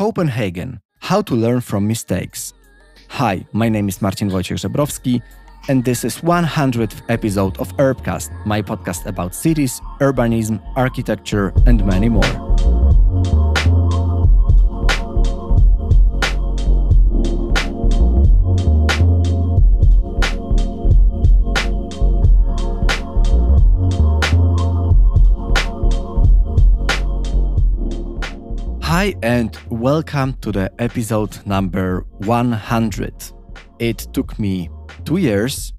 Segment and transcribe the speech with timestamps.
[0.00, 2.54] Copenhagen How to Learn from Mistakes.
[3.10, 5.20] Hi, my name is Marcin Wojciech Żebrowski,
[5.68, 12.08] and this is 100th episode of Urbcast, my podcast about cities, urbanism, architecture, and many
[12.08, 12.79] more.
[29.00, 33.32] Hi, and welcome to the episode number 100.
[33.78, 34.68] It took me
[35.06, 35.72] two years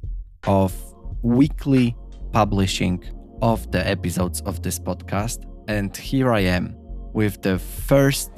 [0.47, 0.73] of
[1.21, 1.95] weekly
[2.31, 3.03] publishing
[3.43, 6.75] of the episodes of this podcast, and here I am
[7.13, 8.31] with the first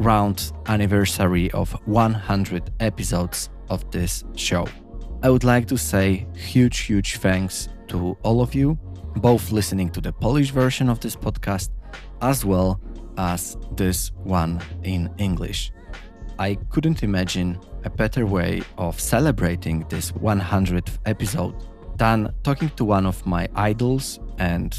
[0.00, 4.66] round anniversary of 100 episodes of this show.
[5.22, 8.76] I would like to say huge, huge thanks to all of you,
[9.18, 11.68] both listening to the Polish version of this podcast
[12.20, 12.80] as well
[13.16, 15.72] as this one in English.
[16.38, 21.54] I couldn't imagine a better way of celebrating this 100th episode
[21.96, 24.74] than talking to one of my idols and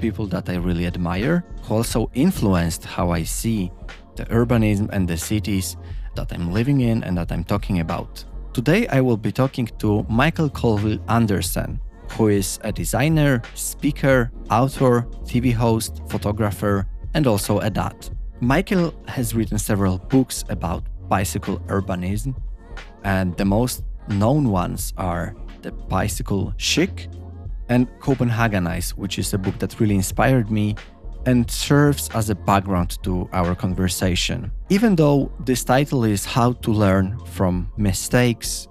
[0.00, 3.72] people that I really admire, who also influenced how I see
[4.16, 5.76] the urbanism and the cities
[6.14, 8.24] that I'm living in and that I'm talking about.
[8.52, 11.80] Today I will be talking to Mikael Colville Andersen,
[12.12, 18.08] who is a designer, speaker, author, TV host, photographer, and also a dad.
[18.40, 22.34] Mikael has written several books about bicycle urbanism,
[23.04, 27.08] and the most known ones are The Bicycle Chic
[27.68, 30.74] and Copenhagenize, which is a book that really inspired me
[31.26, 34.50] and serves as a background to our conversation.
[34.70, 38.66] Even though this title is How to Learn from Mistakes,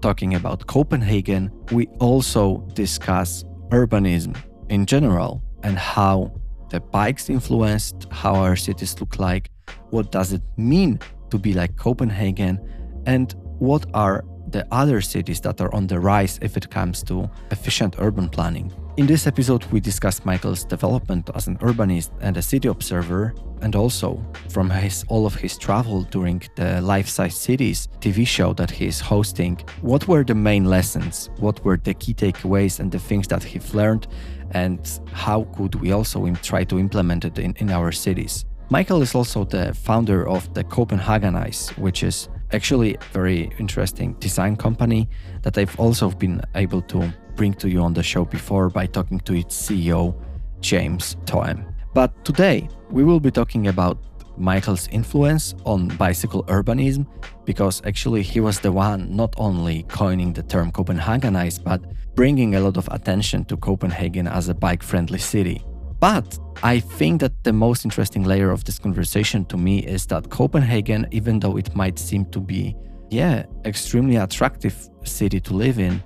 [0.00, 4.36] talking about Copenhagen, we also discuss urbanism
[4.68, 6.32] in general and how
[6.70, 9.50] the bikes influenced how our cities look like,
[9.90, 10.98] what does it mean
[11.30, 12.58] to be like Copenhagen,
[13.06, 17.28] and what are the other cities that are on the rise if it comes to
[17.50, 18.72] efficient urban planning.
[18.96, 23.76] In this episode, we discuss Mikael's development as an urbanist and a city observer, and
[23.76, 28.70] also from his all of his travel during the Life Size Cities TV show that
[28.70, 29.58] he is hosting.
[29.82, 31.28] What were the main lessons?
[31.38, 34.06] What were the key takeaways and the things that he's learned?
[34.52, 34.80] And
[35.12, 38.44] how could we also try to implement it in, in our cities?
[38.70, 44.56] Mikael is also the founder of the Copenhagenize, which is actually a very interesting design
[44.56, 45.08] company
[45.42, 49.20] that I've also been able to bring to you on the show before by talking
[49.20, 50.14] to its CEO,
[50.60, 51.72] James Thoem.
[51.94, 53.98] But today, we will be talking about
[54.36, 57.06] Mikael's influence on bicycle urbanism
[57.44, 61.80] because actually he was the one not only coining the term Copenhagenize but
[62.14, 65.62] bringing a lot of attention to Copenhagen as a bike friendly city.
[66.00, 70.30] But I think that the most interesting layer of this conversation to me is that
[70.30, 72.76] Copenhagen, even though it might seem to be,
[73.10, 76.02] yeah, extremely attractive city to live in,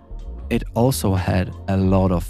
[0.51, 2.29] it also had a lot of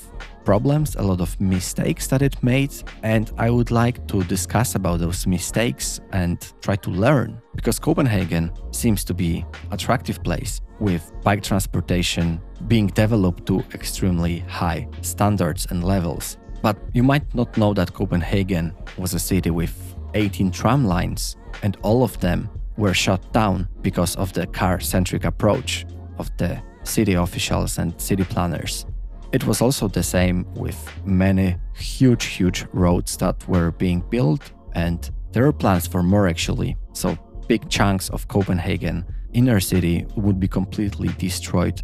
[0.50, 2.74] problems, a lot of mistakes that it made,
[3.04, 8.50] and I would like to discuss about those mistakes and try to learn because Copenhagen
[8.72, 15.84] seems to be attractive place with bike transportation being developed to extremely high standards and
[15.84, 16.36] levels.
[16.62, 19.74] But you might not know that Copenhagen was a city with
[20.14, 25.86] 18 tram lines and all of them were shut down because of the car-centric approach
[26.18, 28.84] of the city officials and city planners.
[29.32, 35.08] It was also the same with many huge, huge roads that were being built, and
[35.32, 36.76] there are plans for more actually.
[36.92, 41.80] So, big chunks of Copenhagen inner city would be completely destroyed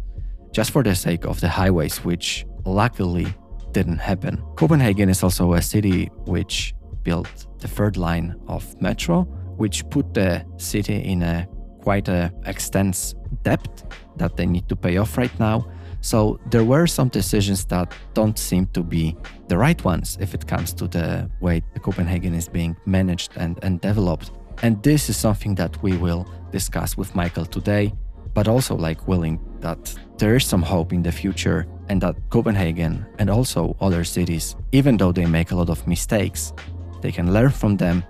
[0.51, 3.27] just for the sake of the highways, which luckily
[3.71, 4.43] didn't happen.
[4.57, 9.23] Copenhagen is also a city which built the third line of metro,
[9.55, 11.47] which put the city in a
[11.81, 15.65] quite a extensive debt that they need to pay off right now
[16.07, 19.13] so there were some decisions that don't seem to be
[19.49, 23.81] the right ones if it comes to the way Copenhagen is being managed and, and
[23.81, 24.31] developed.
[24.63, 27.91] And this is something that we will discuss with Mikael today,
[28.33, 33.05] but also like willing that there is some hope in the future and that Copenhagen
[33.19, 36.53] and also other cities, even though they make a lot of mistakes,
[37.01, 38.01] they can learn from them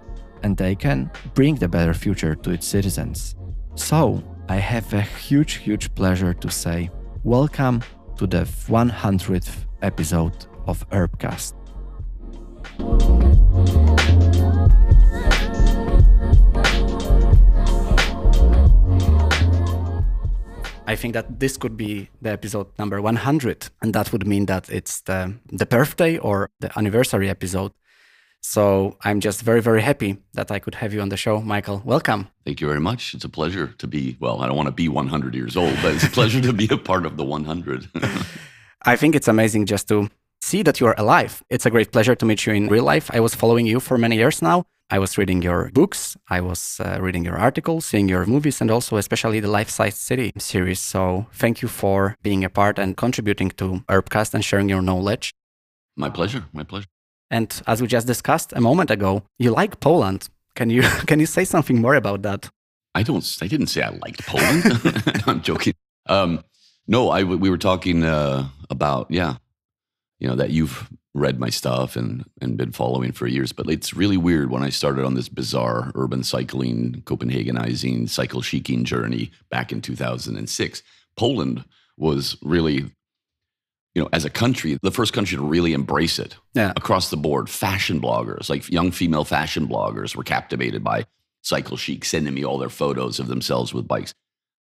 [0.43, 3.35] and they can bring the better future to its citizens.
[3.73, 6.89] So, I have a huge, huge pleasure to say
[7.23, 7.83] Welcome
[8.17, 11.53] to the 100th episode of Urbcast.
[20.85, 24.69] I think that this could be the episode number 100, and that would mean that
[24.69, 27.73] it's the, the birthday or the anniversary episode
[28.49, 31.41] So I'm just very, very happy that I could have you on the show.
[31.41, 32.29] Mikael, welcome.
[32.45, 33.13] Thank you very much.
[33.13, 35.93] It's a pleasure to be, well, I don't want to be 100 years old, but
[35.95, 37.89] it's a pleasure to be a part of the 100.
[38.83, 40.09] I think it's amazing just to
[40.39, 41.43] see that you are alive.
[41.49, 43.11] It's a great pleasure to meet you in real life.
[43.13, 44.63] I was following you for many years now.
[44.89, 48.71] I was reading your books, I was uh, reading your articles, seeing your movies, and
[48.71, 50.79] also especially the Life Size City series.
[50.79, 55.33] So thank you for being a part and contributing to Urbcast and sharing your knowledge.
[55.97, 56.45] My pleasure.
[56.53, 56.87] My pleasure.
[57.29, 60.29] And as we just discussed a moment ago, you like Poland.
[60.55, 62.49] Can you can you say something more about that?
[62.95, 63.37] I don't.
[63.41, 64.63] I didn't say I liked Poland.
[65.27, 65.73] I'm joking.
[66.07, 66.43] Um,
[66.87, 69.35] no, I we were talking uh, about yeah,
[70.19, 73.51] you know that you've read my stuff and and been following for years.
[73.51, 78.85] But it's really weird when I started on this bizarre urban cycling, Copenhagenizing, cycle chiking
[78.85, 80.83] journey back in 2006.
[81.17, 81.65] Poland
[81.97, 82.91] was really
[83.97, 86.71] you know, as a country, the first country to really embrace it yeah.
[86.75, 87.49] across the board.
[87.49, 91.07] Fashion bloggers, like young female fashion bloggers, were captivated by
[91.41, 94.13] Cycle Chic, sending me all their photos of themselves with bikes.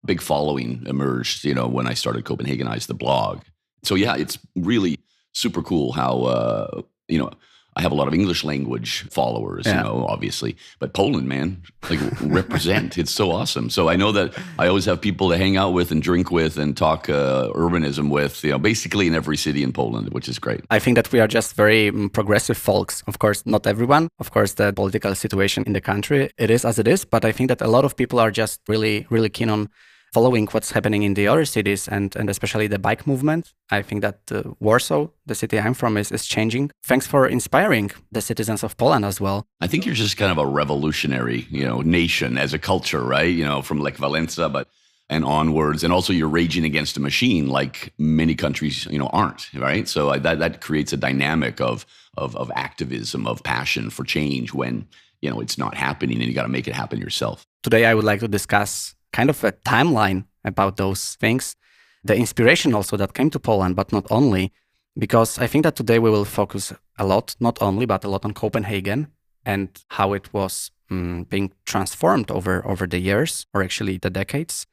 [0.06, 3.42] Big following emerged, you know, when I started Copenhagenize the blog.
[3.82, 4.98] So yeah, it's really
[5.34, 7.30] super cool how uh, you know
[7.76, 9.76] I have a lot of English language followers, yeah.
[9.76, 10.56] you know, obviously.
[10.78, 12.96] But Poland, man, like represent.
[12.96, 13.68] It's so awesome.
[13.68, 16.56] So I know that I always have people to hang out with and drink with
[16.56, 20.38] and talk uh, urbanism with, you know, basically in every city in Poland, which is
[20.38, 20.62] great.
[20.70, 23.02] I think that we are just very um, progressive folks.
[23.06, 24.08] Of course, not everyone.
[24.18, 27.04] Of course, the political situation in the country, it is as it is.
[27.04, 29.68] But I think that a lot of people are just really, really keen on
[30.12, 33.52] following what's happening in the other cities and, and especially the bike movement.
[33.70, 36.70] I think that uh, Warsaw, the city I'm from, is, is changing.
[36.82, 39.46] Thanks for inspiring the citizens of Poland as well.
[39.60, 43.32] I think you're just kind of a revolutionary, you know, nation as a culture, right?
[43.34, 44.68] You know, from like Valencia, but
[45.08, 49.52] and onwards, and also you're raging against a machine like many countries, you know, aren't,
[49.54, 49.86] right?
[49.86, 51.86] So I, that that creates a dynamic of
[52.16, 54.88] of of activism, of passion for change when
[55.22, 57.46] you know it's not happening, and you got to make it happen yourself.
[57.62, 61.56] Today, I would like to discuss kind of a timeline about those things.
[62.04, 64.52] The inspiration also that came to Poland, but not only,
[64.98, 68.24] because I think that today we will focus a lot, not only, but a lot
[68.24, 69.08] on Copenhagen
[69.44, 74.66] and how it was um, being transformed over, over the years, or actually the decades,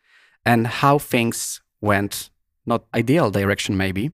[0.45, 2.29] and how things went
[2.65, 4.11] not ideal direction maybe,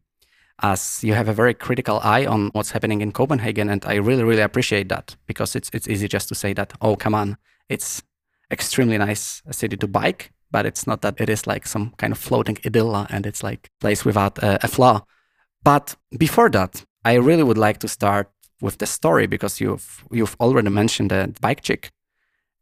[0.62, 3.70] as you have a very critical eye on what's happening in Copenhagen.
[3.70, 6.96] And I really, really appreciate that because it's, it's easy just to say that, oh,
[6.96, 7.38] come on,
[7.68, 8.04] it's
[8.51, 12.19] extremely nice city to bike, but it's not that it is like some kind of
[12.19, 15.06] floating idyll and it's like place without a, a flaw.
[15.63, 18.31] But before that, I really would like to start
[18.62, 21.92] with the story because you've you've already mentioned the bike chick,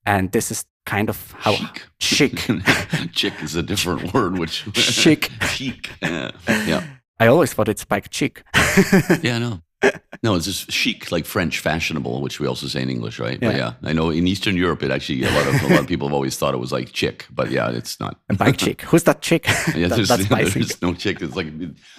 [0.06, 1.56] and this is kind of how
[2.00, 2.48] chic.
[3.13, 5.31] chick is a different word, which chic.
[5.42, 5.90] chic.
[6.01, 6.31] Yeah.
[6.48, 6.83] yeah.
[7.19, 8.44] I always thought it's bike chic.
[9.22, 9.62] yeah, no
[10.24, 13.38] no, it's just chic, like French, fashionable, which we also say in English, right?
[13.41, 13.47] Yeah.
[13.47, 15.88] But yeah, I know in Eastern Europe, it actually a lot of a lot of
[15.88, 18.19] people have always thought it was like chick, but yeah, it's not.
[18.29, 18.81] A bike chick.
[18.81, 19.45] Who's that chick?
[19.75, 21.21] yeah, there's, that, there's no chick.
[21.21, 21.47] It's like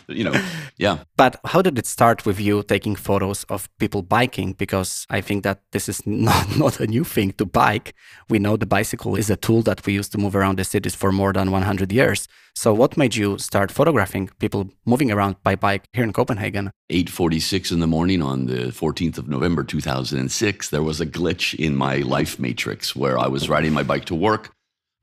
[0.09, 0.35] you know,
[0.77, 1.05] yeah.
[1.17, 4.55] But how did it start with you taking photos of people biking?
[4.55, 7.95] Because I think that this is not not a new thing to bike.
[8.29, 10.97] We know the bicycle is a tool that we use to move around the cities
[10.97, 12.27] for more than 100 years.
[12.59, 16.73] So, what made you start photographing people moving around by bike here in Copenhagen?
[16.91, 21.77] 8:46 in the morning on the 14th of November 2006, there was a glitch in
[21.77, 24.51] my life matrix where I was riding my bike to work.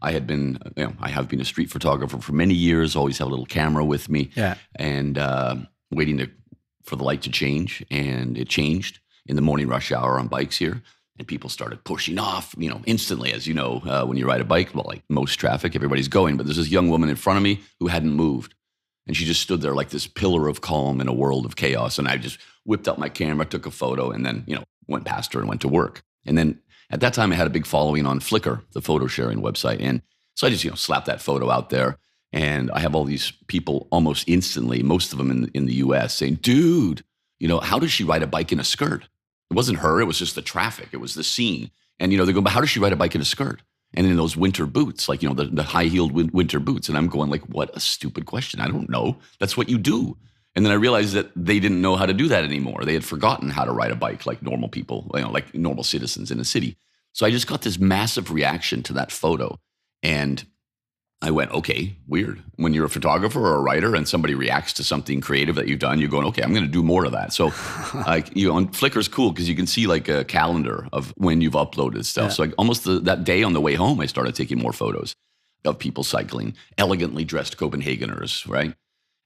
[0.02, 2.94] I had been, you know, I have been a street photographer for many years.
[2.94, 5.56] Always have a little camera with me, yeah, and uh,
[5.92, 6.30] waiting to,
[6.84, 10.58] for the light to change, and it changed in the morning rush hour on bikes
[10.58, 10.84] here
[11.18, 13.32] and people started pushing off, you know, instantly.
[13.32, 16.38] As you know, uh, when you ride a bike, well, like most traffic, everybody's going.
[16.38, 18.54] But there's this young woman in front of me who hadn't moved,
[19.08, 21.98] and she just stood there like this pillar of calm in a world of chaos.
[21.98, 25.06] And I just whipped out my camera, took a photo, and then you know went
[25.06, 26.04] past her and went to work.
[26.26, 29.42] And then at that time, I had a big following on Flickr, the photo sharing
[29.42, 30.02] website, and
[30.36, 31.98] so I just you know slapped that photo out there.
[32.34, 36.16] And I have all these people almost instantly, most of them in in the U.S.,
[36.16, 37.06] saying, "Dude,
[37.40, 39.08] you know, how does she ride a bike in a skirt?"
[39.52, 41.72] It wasn't her, it was just the traffic, it was the scene.
[42.00, 43.62] And, you know, they go, but how does she ride a bike in a skirt?
[43.94, 46.90] And in those winter boots, like, you know, the, the high heeled winter boots.
[46.90, 48.60] And I'm going, like, what a stupid question.
[48.60, 49.18] I don't know.
[49.40, 50.18] That's what you do.
[50.56, 52.84] And then I realized that they didn't know how to do that anymore.
[52.84, 55.84] They had forgotten how to ride a bike like normal people, you know, like normal
[55.84, 56.78] citizens in a city.
[57.14, 59.60] So I just got this massive reaction to that photo.
[60.04, 60.46] And
[61.22, 62.44] I went, okay, weird.
[62.58, 65.80] When you're a photographer or a writer and somebody reacts to something creative that you've
[65.80, 67.34] done, you're going, okay, I'm going to do more of that.
[67.34, 67.52] So,
[68.06, 71.42] like, you know, on Flickr's cool because you can see like a calendar of when
[71.42, 72.26] you've uploaded stuff.
[72.26, 72.30] Yeah.
[72.30, 75.16] So, like, almost the, that day on the way home, I started taking more photos
[75.64, 78.76] of people cycling, elegantly dressed Copenhageners, right?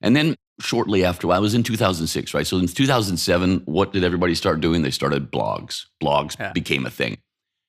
[0.02, 1.28] And then shortly after.
[1.28, 2.48] Well, I was in 2006, right?
[2.48, 4.84] So in 2007, what did everybody start doing?
[4.84, 5.86] They started blogs.
[6.02, 6.54] Blogs Yeah.
[6.54, 7.18] became a thing.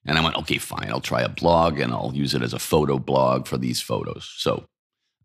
[0.07, 0.89] And I went, okay, fine.
[0.89, 4.33] I'll try a blog and I'll use it as a photo blog for these photos.
[4.37, 4.65] So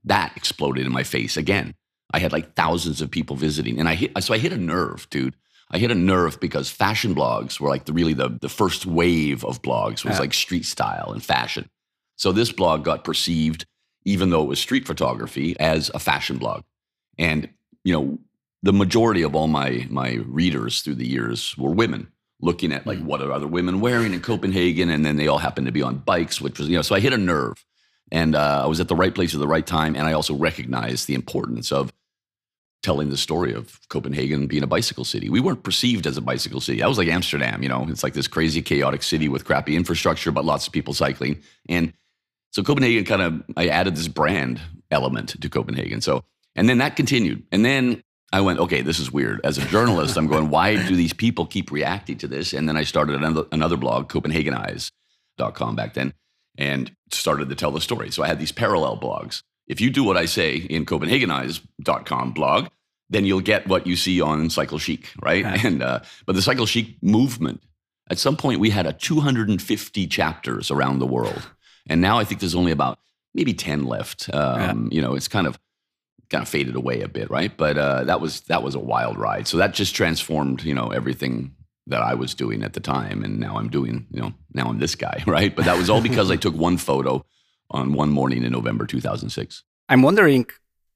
[0.03, 1.73] that exploded in my face again.
[2.13, 4.11] I had like thousands of people visiting, and I hit.
[4.23, 5.35] So I hit a nerve, dude.
[5.71, 9.43] I hit a nerve because fashion blogs were like the really the the first wave
[9.43, 10.19] of blogs was Yeah.
[10.19, 11.69] like street style and fashion.
[12.17, 13.65] So this blog got perceived,
[14.05, 16.63] even though it was street photography, as a fashion blog.
[17.17, 17.49] And
[17.83, 18.19] you know,
[18.61, 22.11] the majority of all my my readers through the years were women
[22.41, 25.67] looking at like what are other women wearing in Copenhagen, and then they all happened
[25.67, 26.81] to be on bikes, which was you know.
[26.81, 27.63] So I hit a nerve,
[28.11, 30.35] and uh, I was at the right place at the right time, and I also
[30.35, 31.91] recognized the importance of
[32.85, 35.27] telling the story of Copenhagen being a bicycle city.
[35.27, 36.83] We weren't perceived as a bicycle city.
[36.83, 40.31] I was like Amsterdam, you know, it's like this crazy, chaotic city with crappy infrastructure,
[40.31, 41.41] but lots of people cycling.
[41.67, 41.93] And
[42.51, 44.61] so Copenhagen kind of, I added this brand
[44.91, 45.99] element to Copenhagen.
[46.01, 46.25] So,
[46.55, 47.43] and then that continued.
[47.51, 48.03] And then
[48.35, 49.39] I went, okay, this is weird.
[49.45, 52.51] As a journalist, I'm going, why do these people keep reacting to this?
[52.51, 56.13] And then I started another, another blog, Copenhagenize.com back then,
[56.57, 58.11] and started to tell the story.
[58.11, 59.41] So I had these parallel blogs.
[59.67, 62.67] If you do what I say in Copenhagenize.com blog,
[63.09, 65.45] then you'll get what you see on Cycle Chic, right?
[65.45, 65.63] Right.
[65.63, 67.63] And uh, but the Cycle Chic movement,
[68.09, 71.49] at some point we had a 250 chapters around the world,
[71.87, 72.99] and now I think there's only about
[73.33, 74.29] maybe 10 left.
[74.33, 75.57] Um, You know, it's kind of
[76.29, 77.55] kind of faded away a bit, right?
[77.55, 79.47] But uh, that was that was a wild ride.
[79.47, 81.55] So that just transformed, you know, everything
[81.87, 84.79] that I was doing at the time, and now I'm doing, you know, now I'm
[84.79, 85.55] this guy, right?
[85.55, 87.23] But that was all because I took one photo
[87.69, 89.63] on one morning in November 2006.
[89.89, 90.47] I'm wondering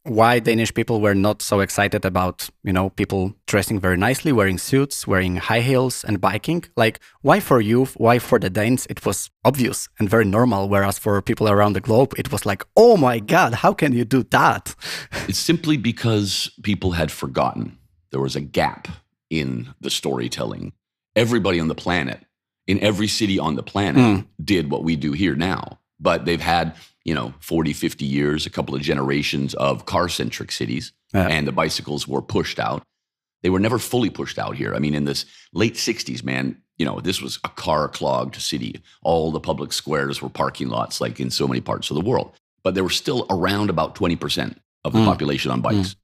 [0.03, 4.57] why Danish people were not so excited about, you know, people dressing very nicely, wearing
[4.57, 6.63] suits, wearing high heels and biking.
[6.75, 10.97] Like, why for you, why for the Danes, it was obvious and very normal, whereas
[10.97, 14.23] for people around the globe, it was like, oh my God, how can you do
[14.31, 14.75] that?
[15.27, 17.77] It's simply because people had forgotten.
[18.11, 18.87] There was a gap
[19.29, 20.73] in the storytelling.
[21.15, 22.25] Everybody on the planet,
[22.67, 24.25] in every city on the planet, Mm.
[24.43, 25.79] did what we do here now.
[25.99, 26.73] But they've had,
[27.09, 31.25] you know, 40, 50 years, a couple of generations of car centric cities, Yeah.
[31.27, 32.83] and the bicycles were pushed out.
[33.41, 34.75] They were never fully pushed out here.
[34.75, 38.79] I mean, in this late 60s, man, you know, this was a car clogged city.
[39.01, 42.31] All the public squares were parking lots, like in so many parts of the world.
[42.63, 45.05] But there were still around about 20% of the Mm.
[45.05, 45.95] population on bikes.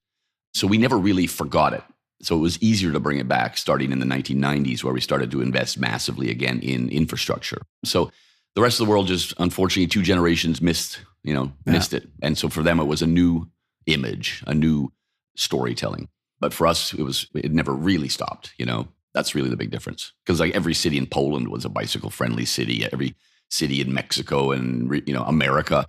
[0.56, 1.84] So we never really forgot it.
[2.24, 5.30] So it was easier to bring it back starting in the 1990s, where we started
[5.32, 7.62] to invest massively again in infrastructure.
[7.84, 8.12] So
[8.56, 11.74] the rest of the world just, unfortunately, two generations missed, you know, Yeah.
[11.74, 12.10] missed it.
[12.22, 13.48] And so for them, it was a new
[13.86, 14.92] image, a new
[15.36, 16.08] storytelling.
[16.40, 18.88] But for us, it was, it never really stopped, you know?
[19.14, 20.12] That's really the big difference.
[20.26, 23.16] Because like every city in Poland was a bicycle friendly city, every
[23.50, 25.88] city in Mexico and, you know, America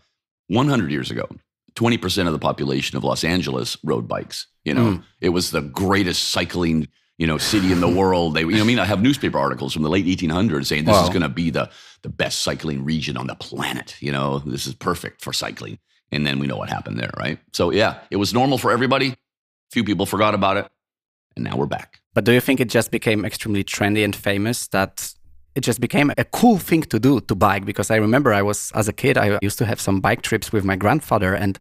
[0.49, 1.29] 100 years ago.
[1.75, 4.47] 20% of the population of Los Angeles rode bikes.
[4.65, 5.03] You know, Mm.
[5.21, 8.35] it was the greatest cycling, you know, city in the world.
[8.35, 11.03] They, you know, I mean, I have newspaper articles from the late 1800s saying this
[11.03, 11.69] is going to be the
[12.03, 13.97] the best cycling region on the planet.
[14.01, 15.79] You know, this is perfect for cycling.
[16.13, 17.39] And then we know what happened there, right?
[17.53, 19.15] So yeah, it was normal for everybody.
[19.73, 20.69] Few people forgot about it,
[21.35, 22.01] and now we're back.
[22.15, 25.13] But do you think it just became extremely trendy and famous that
[25.57, 27.65] it just became a cool thing to do to bike?
[27.65, 30.53] Because I remember I was as a kid, I used to have some bike trips
[30.53, 31.59] with my grandfather and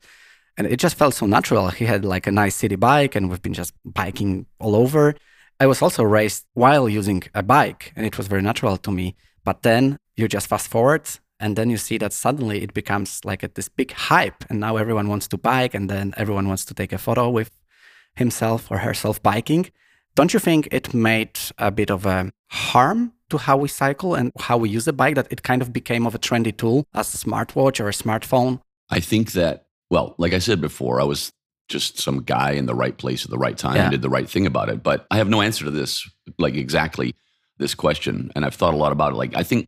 [0.57, 1.69] and it just felt so natural.
[1.69, 5.15] He had like a nice city bike and we've been just biking all over.
[5.59, 9.15] I was also raised while using a bike and it was very natural to me.
[9.43, 11.07] But then you just fast forward
[11.39, 14.77] and then you see that suddenly it becomes like a, this big hype and now
[14.77, 17.51] everyone wants to bike and then everyone wants to take a photo with
[18.15, 19.69] himself or herself biking.
[20.15, 24.31] Don't you think it made a bit of a harm to how we cycle and
[24.39, 27.13] how we use the bike that it kind of became of a trendy tool as
[27.13, 28.61] a smartwatch or a smartphone?
[28.89, 31.33] I think that, well, like I said before, I was
[31.67, 33.83] just some guy in the right place at the right time Yeah.
[33.83, 34.83] and did the right thing about it.
[34.83, 36.07] But I have no answer to this,
[36.37, 37.15] like exactly
[37.57, 38.31] this question.
[38.35, 39.15] And I've thought a lot about it.
[39.15, 39.67] Like, I think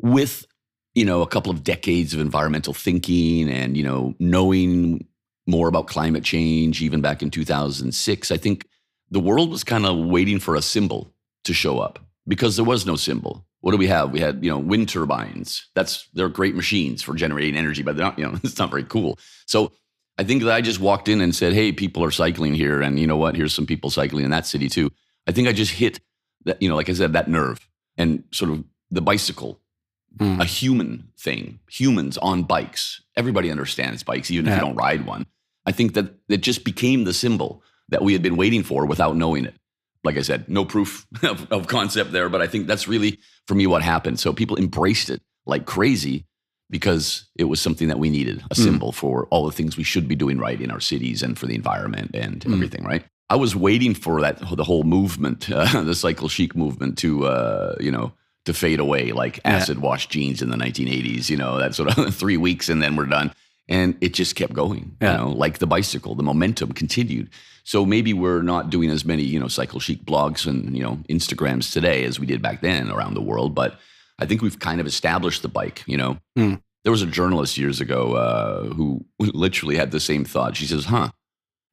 [0.00, 0.46] with,
[0.94, 5.06] you know, a couple of decades of environmental thinking and, you know, knowing
[5.46, 8.66] more about climate change, even back in 2006, I think
[9.10, 11.12] the world was kind of waiting for a symbol
[11.44, 13.46] to show up because there was no symbol.
[13.60, 14.10] What do we have?
[14.10, 15.68] We had, you know, wind turbines.
[15.74, 18.84] That's they're great machines for generating energy, but they're not, you know, it's not very
[18.84, 19.18] cool.
[19.46, 19.72] So
[20.18, 22.98] I think that I just walked in and said, "Hey, people are cycling here, and
[22.98, 23.36] you know what?
[23.36, 24.90] Here's some people cycling in that city too."
[25.26, 26.00] I think I just hit
[26.44, 29.60] that, you know, like I said, that nerve and sort of the bicycle,
[30.18, 30.40] Mm.
[30.40, 31.58] a human thing.
[31.70, 33.02] Humans on bikes.
[33.16, 35.26] Everybody understands bikes, even if you don't ride one.
[35.66, 39.16] I think that it just became the symbol that we had been waiting for without
[39.16, 39.54] knowing it.
[40.04, 43.54] Like I said, no proof of, of concept there, but I think that's really for
[43.54, 44.18] me what happened.
[44.20, 46.24] So people embraced it like crazy
[46.70, 50.08] because it was something that we needed a symbol for all the things we should
[50.08, 52.54] be doing right in our cities and for the environment and Mm.
[52.54, 53.04] everything, right?
[53.28, 57.74] I was waiting for that the whole movement, uh, the cycle chic movement, to uh,
[57.80, 58.12] you know
[58.46, 61.28] to fade away like acid wash jeans in the 1980s.
[61.30, 63.32] You know that sort of three weeks and then we're done,
[63.68, 64.96] and it just kept going.
[65.00, 65.12] Yeah.
[65.12, 67.28] You know, like the bicycle, the momentum continued.
[67.64, 70.96] So maybe we're not doing as many you know cycle chic blogs and you know
[71.10, 73.78] Instagrams today as we did back then around the world, but
[74.18, 75.82] I think we've kind of established the bike.
[75.86, 76.62] You know, Mm.
[76.84, 80.56] there was a journalist years ago uh, who literally had the same thought.
[80.56, 81.10] She says, "Huh."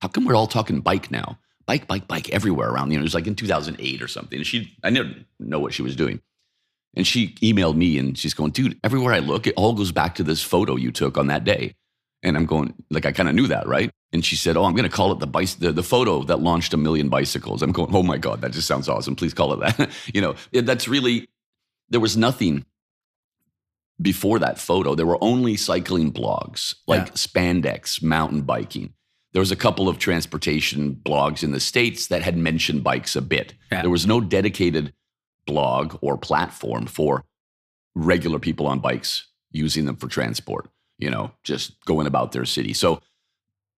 [0.02, 1.40] how come we're all talking bike now?
[1.66, 2.92] Bike, bike, bike everywhere around.
[2.92, 4.38] You know, it was like in 2008 or something.
[4.40, 6.20] And she, I didn't know what she was doing.
[6.96, 10.16] And she emailed me and she's going, dude, everywhere I look, it all goes back
[10.16, 11.76] to this photo you took on that day.
[12.22, 13.90] And I'm going, like, I kind of knew that, right?
[14.14, 16.40] And she said, oh, I'm going to call it the, bicy- the the photo that
[16.40, 17.62] launched a million bicycles.
[17.64, 19.16] I'm going, oh my God, that just sounds awesome.
[19.16, 19.90] Please call it that.
[20.14, 21.28] you know, that's really,
[21.90, 22.64] there was nothing
[24.02, 24.96] before that photo.
[24.96, 27.14] There were only cycling blogs like Yeah.
[27.14, 28.94] spandex, mountain biking.
[29.34, 33.22] There was a couple of transportation blogs in the States that had mentioned bikes a
[33.22, 33.56] bit.
[33.72, 33.82] Yeah.
[33.82, 34.94] There was no dedicated
[35.46, 37.24] blog or platform for
[37.96, 42.74] regular people on bikes using them for transport, you know, just going about their city.
[42.74, 43.02] So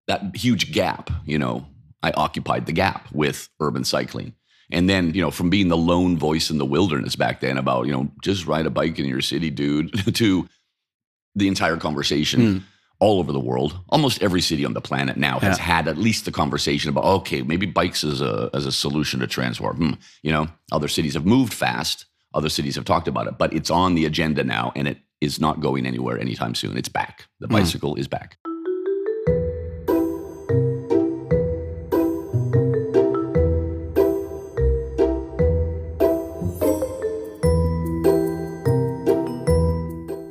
[0.08, 1.66] that huge gap, you know,
[2.02, 4.34] I occupied the gap with urban cycling.
[4.72, 7.86] And then, you know, from being the lone voice in the wilderness back then about,
[7.86, 10.48] you know, just ride a bike in your city, dude, to
[11.36, 12.64] the entire conversation Mm.
[13.00, 13.78] All over the world.
[13.90, 15.64] Almost every city on the planet now has Yeah.
[15.64, 19.28] had at least the conversation about, okay, maybe bikes as a as a solution to
[19.28, 19.76] transport.
[19.76, 19.92] Hmm.
[20.24, 22.06] You know, other cities have moved fast.
[22.34, 25.40] Other cities have talked about it, but it's on the agenda now, and it is
[25.40, 26.78] not going anywhere anytime soon.
[26.78, 27.28] It's back.
[27.40, 27.54] The Hmm.
[27.54, 28.38] bicycle is back.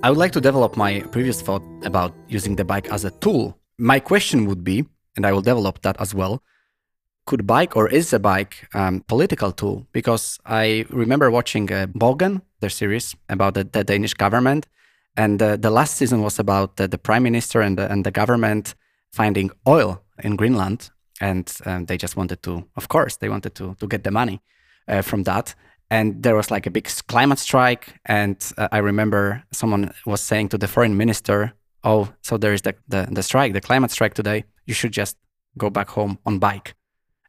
[0.04, 3.58] I would like to develop my previous thought about using the bike as a tool.
[3.78, 4.84] My question would be,
[5.16, 6.42] and I will develop that as well.
[7.24, 9.86] Could bike or is a bike um, political tool?
[9.92, 14.66] Because I remember watching uh, Borgen, their series about the, the Danish government,
[15.16, 18.10] and uh, the last season was about uh, the prime minister and the, and the
[18.10, 18.74] government
[19.10, 20.90] finding oil in Greenland,
[21.22, 24.42] and um, they just wanted to, of course, they wanted to to get the money
[24.86, 25.54] uh, from that.
[25.94, 30.48] And there was like a big climate strike, and uh, I remember someone was saying
[30.48, 31.52] to the foreign minister,
[31.84, 34.44] "Oh, so there is the, the the strike, the climate strike today.
[34.66, 35.16] You should just
[35.56, 36.74] go back home on bike."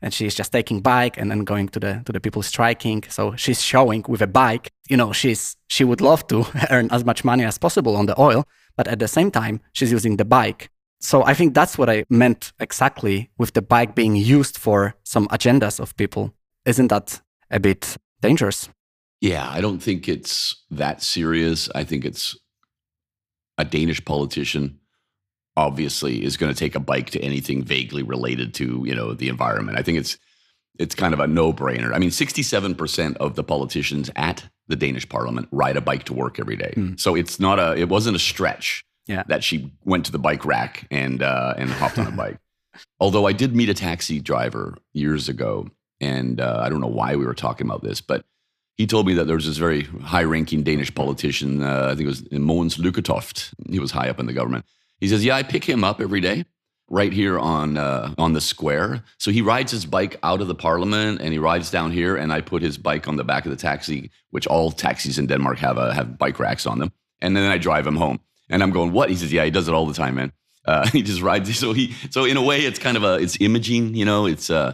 [0.01, 3.35] and she's just taking bike and then going to the to the people striking so
[3.35, 7.23] she's showing with a bike you know she's she would love to earn as much
[7.23, 8.43] money as possible on the oil
[8.77, 12.03] but at the same time she's using the bike so i think that's what i
[12.09, 16.33] meant exactly with the bike being used for some agendas of people
[16.65, 18.69] isn't that a bit dangerous
[19.21, 21.69] Yeah, I don't think it's that serious.
[21.73, 22.35] I think it's
[23.57, 24.79] a Danish politician
[25.57, 29.29] obviously is going to take a bike to anything vaguely related to, you know, the
[29.29, 29.77] environment.
[29.77, 30.17] I think it's
[30.77, 31.95] it's kind of a no-brainer.
[31.95, 36.37] I mean, 67% of the politicians at the Danish parliament ride a bike to work
[36.37, 36.73] every day.
[36.75, 36.93] Hmm.
[36.97, 39.23] So it's not a it wasn't a stretch Yeah.
[39.29, 42.37] that she went to the bike rack and uh, and hopped on a bike.
[42.99, 45.69] Although I did meet a taxi driver years ago,
[46.01, 48.25] and uh, I don't know why we were talking about this, but
[48.75, 51.63] he told me that there was this very high-ranking Danish politician.
[51.63, 53.53] Uh, I think it was Mogens Lykketoft.
[53.69, 54.65] He was high up in the government.
[54.99, 56.45] He says, "Yeah, I pick him up every day,
[56.89, 59.03] right here on uh, on the square.
[59.17, 62.31] So he rides his bike out of the parliament, and he rides down here, and
[62.31, 65.57] I put his bike on the back of the taxi, which all taxis in Denmark
[65.59, 68.19] have a, have bike racks on them, and then I drive him home.
[68.49, 69.09] And I'm going, what?
[69.09, 70.31] He says, yeah, he does it all the time, man.
[70.65, 71.57] Uh, he just rides.
[71.57, 74.49] So he so in a way, it's kind of a it's imaging, you know, it's
[74.49, 74.73] uh,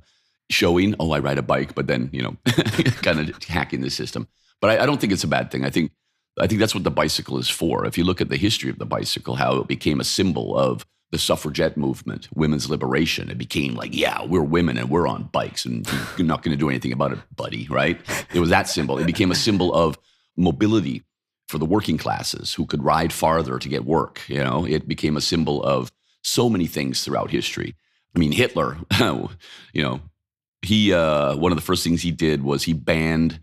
[0.52, 0.96] showing.
[1.00, 2.38] Oh, I ride a bike, but then you know,
[3.02, 4.28] kind of hacking the system.
[4.60, 5.66] But I, I don't think it's a bad thing.
[5.66, 5.92] I think
[6.40, 7.86] I think that's what the bicycle is for.
[7.86, 10.86] If you look at the history of the bicycle, how it became a symbol of
[11.12, 15.66] the suffragette movement, women's liberation, it became like, yeah, we're women and we're on bikes
[15.66, 15.86] and
[16.18, 18.00] you're not going to do anything about it, buddy, right?
[18.34, 18.98] It was that symbol.
[18.98, 19.98] It became a symbol of
[20.38, 21.04] mobility
[21.50, 24.22] for the working classes who could ride farther to get work.
[24.30, 25.92] You know, it became a symbol of
[26.24, 27.76] so many things throughout history.
[28.16, 28.78] I mean, Hitler,
[29.74, 30.00] you know,
[30.62, 33.40] he uh, one of the first things he did was he banned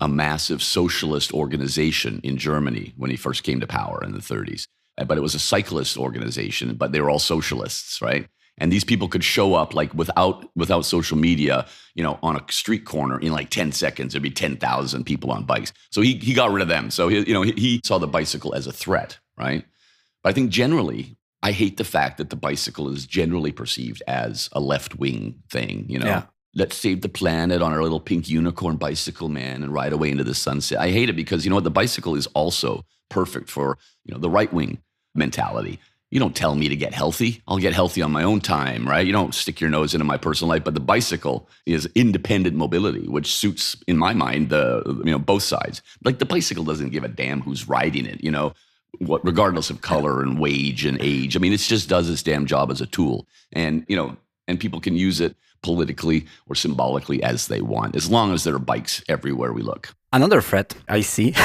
[0.00, 4.66] a massive socialist organization in Germany when he first came to power in the 30s.
[4.98, 8.26] Uh, But it was a cyclist organization, but they were all socialists, right?
[8.58, 12.44] And these people could show up like without without social media, you know, on a
[12.50, 14.12] street corner in like 10 seconds.
[14.12, 15.72] There'd be 10,000 people on bikes.
[15.90, 16.90] So he, he got rid of them.
[16.90, 19.64] So, he, you know, he, he saw the bicycle as a threat, right?
[20.22, 24.48] But I think generally, I hate the fact that the bicycle is generally perceived as
[24.52, 26.06] a left wing thing, you know?
[26.06, 26.22] Yeah.
[26.54, 30.24] Let's save the planet on our little pink unicorn bicycle, man, and ride away into
[30.24, 30.78] the sunset.
[30.78, 31.64] I hate it because you know what?
[31.64, 34.78] The bicycle is also perfect for you know the right wing
[35.14, 35.78] mentality.
[36.10, 37.40] You don't tell me to get healthy.
[37.48, 39.06] I'll get healthy on my own time, right?
[39.06, 40.62] You don't stick your nose into my personal life.
[40.62, 45.42] But the bicycle is independent mobility, which suits, in my mind, the you know both
[45.42, 45.80] sides.
[46.04, 48.52] Like the bicycle doesn't give a damn who's riding it, you know,
[48.98, 51.34] what regardless of color and wage and age.
[51.34, 54.60] I mean, it just does its damn job as a tool, and you know, and
[54.60, 58.58] people can use it politically or symbolically as they want, as long as there are
[58.58, 59.94] bikes everywhere we look.
[60.12, 61.34] Another threat I see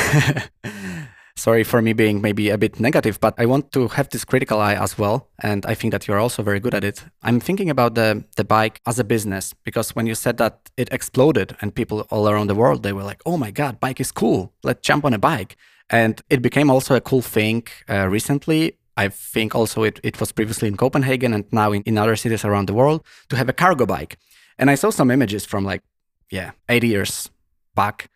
[1.37, 4.59] sorry for me being maybe a bit negative, but I want to have this critical
[4.59, 5.29] eye as well.
[5.41, 7.03] And I think that you're also very good at it.
[7.23, 10.91] I'm thinking about the, the bike as a business because when you said that it
[10.91, 14.11] exploded and people all around the world, they were like, oh my God, bike is
[14.11, 14.53] cool.
[14.63, 15.55] Let's jump on a bike.
[15.89, 18.77] And it became also a cool thing uh, recently.
[18.97, 22.43] I think also it, it was previously in Copenhagen and now in, in other cities
[22.43, 24.17] around the world to have a cargo bike.
[24.57, 25.83] And I saw some images from like,
[26.29, 27.29] yeah, 80 years
[27.75, 28.09] back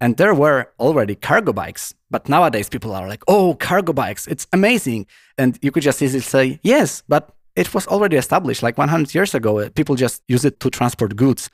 [0.00, 1.94] and there were already cargo bikes.
[2.10, 5.06] But nowadays people are like, oh, cargo bikes, it's amazing.
[5.36, 9.34] And you could just easily say, yes, but it was already established like 100 years
[9.34, 9.68] ago.
[9.70, 11.50] People just use it to transport goods.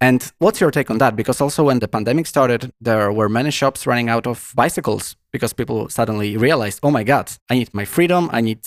[0.00, 1.16] And what's your take on that?
[1.16, 5.52] Because also when the pandemic started, there were many shops running out of bicycles because
[5.52, 8.28] people suddenly realized, oh my God, I need my freedom.
[8.32, 8.60] I need,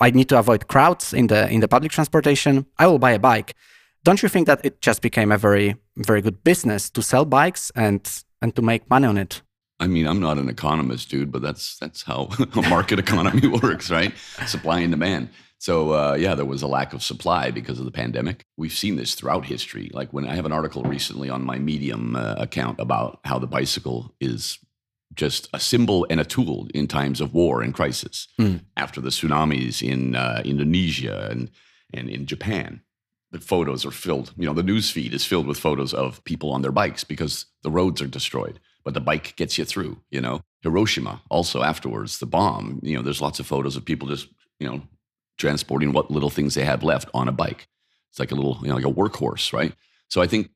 [0.00, 2.66] I need to avoid crowds in the in the public transportation.
[2.78, 3.54] I will buy a bike.
[4.04, 7.72] Don't you think that it just became a very very good business to sell bikes
[7.74, 8.00] and
[8.40, 9.42] and to make money on it.
[9.80, 13.90] I mean, I'm not an economist, dude, but that's that's how a market economy works,
[13.90, 14.12] right?
[14.46, 15.30] Supply and demand.
[15.58, 18.44] So uh, yeah, there was a lack of supply because of the pandemic.
[18.56, 19.90] We've seen this throughout history.
[19.92, 23.48] Like when I have an article recently on my Medium uh, account about how the
[23.48, 24.58] bicycle is
[25.18, 28.28] just a symbol and a tool in times of war and crisis.
[28.40, 28.60] Mm.
[28.76, 31.50] After the tsunamis in uh, Indonesia and
[31.92, 32.82] and in Japan,
[33.30, 36.52] the photos are filled, you know, the news feed is filled with photos of people
[36.52, 40.20] on their bikes because the roads are destroyed, but the bike gets you through, you
[40.20, 40.42] know.
[40.62, 44.28] Hiroshima also afterwards, the bomb, you know, there's lots of photos of people just,
[44.58, 44.82] you know,
[45.38, 47.68] transporting what little things they have left on a bike.
[48.10, 49.72] It's like a little, you know, like a workhorse, right?
[50.08, 50.50] So I think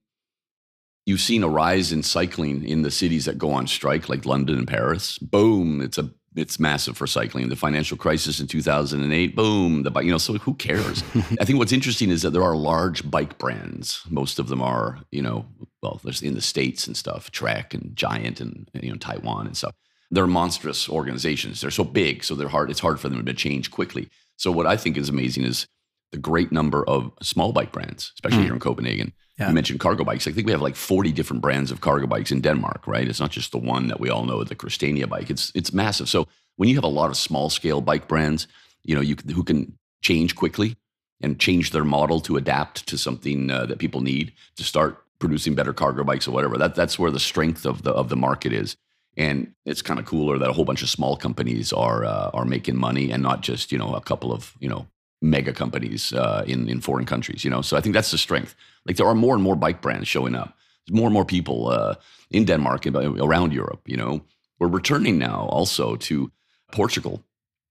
[1.07, 4.59] you've seen a rise in cycling in the cities that go on strike, like London
[4.59, 5.19] and Paris.
[5.19, 7.49] Boom, it's a it's massive for cycling.
[7.49, 11.03] The financial crisis in 2008, boom, the bike, you know, so who cares?
[11.41, 14.03] I think what's interesting is that there are large bike brands.
[14.09, 15.45] Most of them are, you know,
[15.83, 19.57] well, there's in the States and stuff, Trek and Giant and, you know, Taiwan and
[19.57, 19.75] stuff.
[20.11, 21.61] They're monstrous organizations.
[21.61, 24.09] They're so big, so they're hard, it's hard for them to change quickly.
[24.37, 25.67] So what I think is amazing is
[26.13, 28.45] the great number of small bike brands, especially mm.
[28.45, 29.49] here in Copenhagen, yeah.
[29.49, 30.27] You mentioned cargo bikes.
[30.27, 33.09] I think we have like 40 different brands of cargo bikes in Denmark, right?
[33.09, 35.31] It's not just the one that we all know, the Christiania bike.
[35.31, 36.09] It's it's massive.
[36.09, 38.47] So when you have a lot of small scale bike brands,
[38.85, 40.77] you know, you who can change quickly
[41.23, 45.55] and change their model to adapt to something uh, that people need to start producing
[45.55, 46.59] better cargo bikes or whatever.
[46.59, 48.77] That that's where the strength of the of the market is.
[49.17, 52.45] And it's kind of cooler that a whole bunch of small companies are uh, are
[52.45, 54.87] making money and not just you know a couple of you know
[55.23, 57.45] mega companies uh, in in foreign countries.
[57.45, 58.55] You know, so I think that's the strength.
[58.87, 60.57] Like there are more and more bike brands showing up.
[60.87, 61.95] There's more and more people uh,
[62.31, 63.83] in Denmark and around Europe.
[63.87, 64.23] You know,
[64.59, 66.31] we're returning now also to
[66.73, 67.23] Portugal.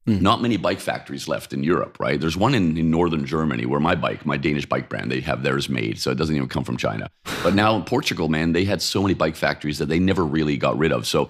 [0.08, 0.22] Mm.
[0.22, 2.20] Not many bike factories left in Europe, right?
[2.20, 5.44] There's one in, in northern Germany where my bike, my Danish bike brand, they have
[5.44, 7.08] theirs made, so it doesn't even come from China.
[7.44, 10.58] But now in Portugal, man, they had so many bike factories that they never really
[10.58, 11.06] got rid of.
[11.06, 11.30] So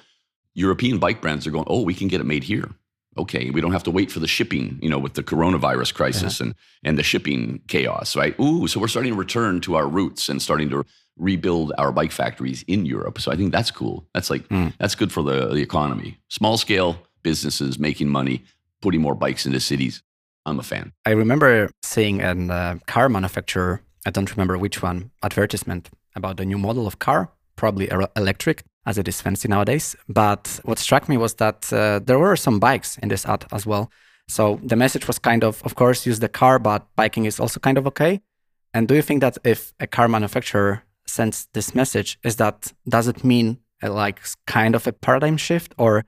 [0.53, 2.69] European bike brands are going, oh, we can get it made here
[3.17, 6.39] okay, we don't have to wait for the shipping, you know, with the coronavirus crisis
[6.39, 6.47] yeah.
[6.47, 8.37] and and the shipping chaos, right?
[8.39, 10.85] Ooh, so we're starting to return to our roots and starting to
[11.17, 13.19] rebuild our bike factories in Europe.
[13.19, 14.05] So I think that's cool.
[14.13, 14.73] That's like mm.
[14.79, 16.17] that's good for the the economy.
[16.29, 18.43] Small scale businesses making money,
[18.81, 20.01] putting more bikes into cities.
[20.45, 20.91] I'm a fan.
[21.05, 26.45] I remember seeing a uh, car manufacturer, I don't remember which one, advertisement about a
[26.45, 27.29] new model of car,
[27.61, 29.95] probably electric, as it is fancy nowadays.
[30.09, 33.65] But what struck me was that uh, there were some bikes in this ad as
[33.67, 33.91] well.
[34.27, 37.59] So the message was kind of, of course, use the car, but biking is also
[37.59, 38.21] kind of okay.
[38.73, 43.07] And do you think that if a car manufacturer sends this message, is that does
[43.07, 46.03] it mean a, like kind of a paradigm shift, or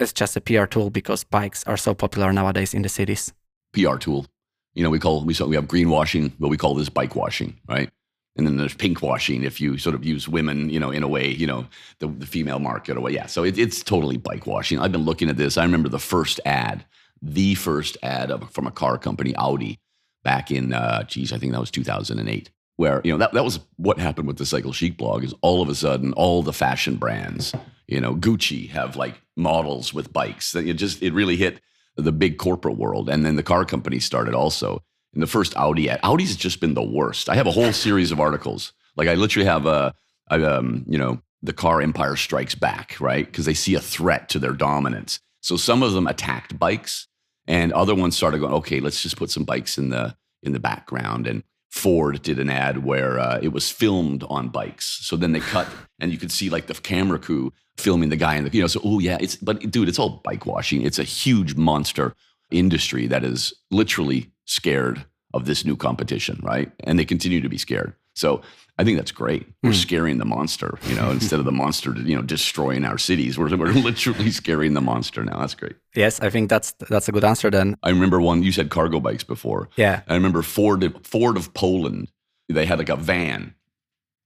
[0.00, 3.32] it's just a PR tool because bikes are so popular nowadays in the cities?
[3.72, 4.26] PR tool.
[4.74, 7.90] You know, we call we we have greenwashing, but we call this bike washing, right?
[8.38, 11.08] And then there's pink washing if you sort of use women, you know, in a
[11.08, 11.66] way, you know,
[11.98, 13.12] the, the female market or way.
[13.12, 14.78] Yeah, so it, it's totally bike washing.
[14.78, 15.58] I've been looking at this.
[15.58, 16.84] I remember the first ad,
[17.20, 19.80] the first ad of, from a car company, Audi,
[20.22, 22.50] back in, uh, geez, I think that was 2008.
[22.76, 25.60] Where you know that that was what happened with the Cycle Chic blog is all
[25.60, 27.52] of a sudden all the fashion brands,
[27.88, 30.54] you know, Gucci have like models with bikes.
[30.54, 31.60] It just it really hit
[31.96, 34.80] the big corporate world, and then the car companies started also
[35.14, 36.00] in the first Audi ad.
[36.02, 37.28] Audi's just been the worst.
[37.28, 38.72] I have a whole series of articles.
[38.96, 39.94] Like I literally have a,
[40.30, 43.24] a um, you know, the car empire strikes back, right?
[43.24, 45.20] Because they see a threat to their dominance.
[45.40, 47.06] So some of them attacked bikes,
[47.46, 50.60] and other ones started going, okay, let's just put some bikes in the in the
[50.60, 51.26] background.
[51.26, 54.98] And Ford did an ad where uh, it was filmed on bikes.
[55.02, 55.68] So then they cut,
[55.98, 58.66] and you could see like the camera crew filming the guy in the, you know,
[58.66, 60.82] so, oh, yeah, it's, but dude, it's all bike washing.
[60.82, 62.14] It's a huge monster
[62.50, 66.72] industry that is literally scared of this new competition, right?
[66.80, 67.94] And they continue to be scared.
[68.14, 68.42] So
[68.78, 69.46] I think that's great.
[69.62, 69.74] We're mm.
[69.74, 73.38] scaring the monster, you know, instead of the monster, you know, destroying our cities.
[73.38, 75.38] We're, we're literally scaring the monster now.
[75.38, 75.76] That's great.
[75.94, 77.50] Yes, I think that's that's a good answer.
[77.50, 78.42] Then I remember one.
[78.42, 79.68] You said cargo bikes before.
[79.76, 82.10] Yeah, I remember Ford Ford of Poland.
[82.48, 83.54] They had like a van,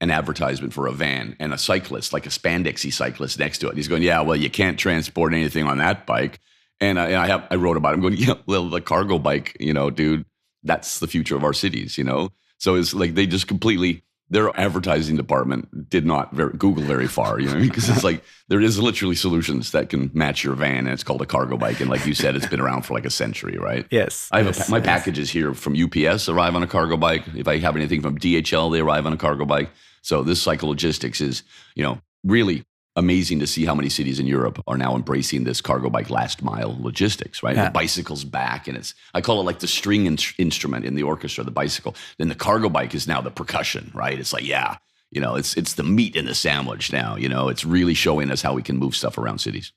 [0.01, 3.77] an advertisement for a van, and a cyclist, like a spandexy cyclist, next to it.
[3.77, 6.41] He's going, "Yeah, well, you can't transport anything on that bike."
[6.83, 7.95] And I, and I have I wrote about it.
[7.95, 10.27] I'm going, "Yeah, well, the cargo bike, you know, dude,
[10.63, 14.59] that's the future of our cities, you know." So it's like they just completely their
[14.59, 18.79] advertising department did not very, Google very far, you know, because it's like there is
[18.79, 22.07] literally solutions that can match your van, and it's called a cargo bike, and like
[22.07, 23.87] you said, it's been around for like a century, right?
[23.91, 24.29] Yes.
[24.33, 24.87] I have yes, a, my yes.
[24.87, 27.25] packages here from UPS arrive on a cargo bike.
[27.37, 29.71] If I have anything from DHL, they arrive on a cargo bike.
[30.01, 31.43] So this cycle logistics is,
[31.77, 32.65] you know, really
[32.97, 36.43] amazing to see how many cities in Europe are now embracing this cargo bike last
[36.43, 37.57] mile logistics, right?
[37.57, 37.65] Yeah.
[37.65, 41.03] The bicycle's back and it's, I call it like the string in- instrument in the
[41.03, 41.95] orchestra, the bicycle.
[42.19, 44.19] Then the cargo bike is now the percussion, right?
[44.19, 44.77] It's like, yeah,
[45.11, 48.31] you know, it's, it's the meat in the sandwich now, you know, it's really showing
[48.31, 49.73] us how we can move stuff around cities.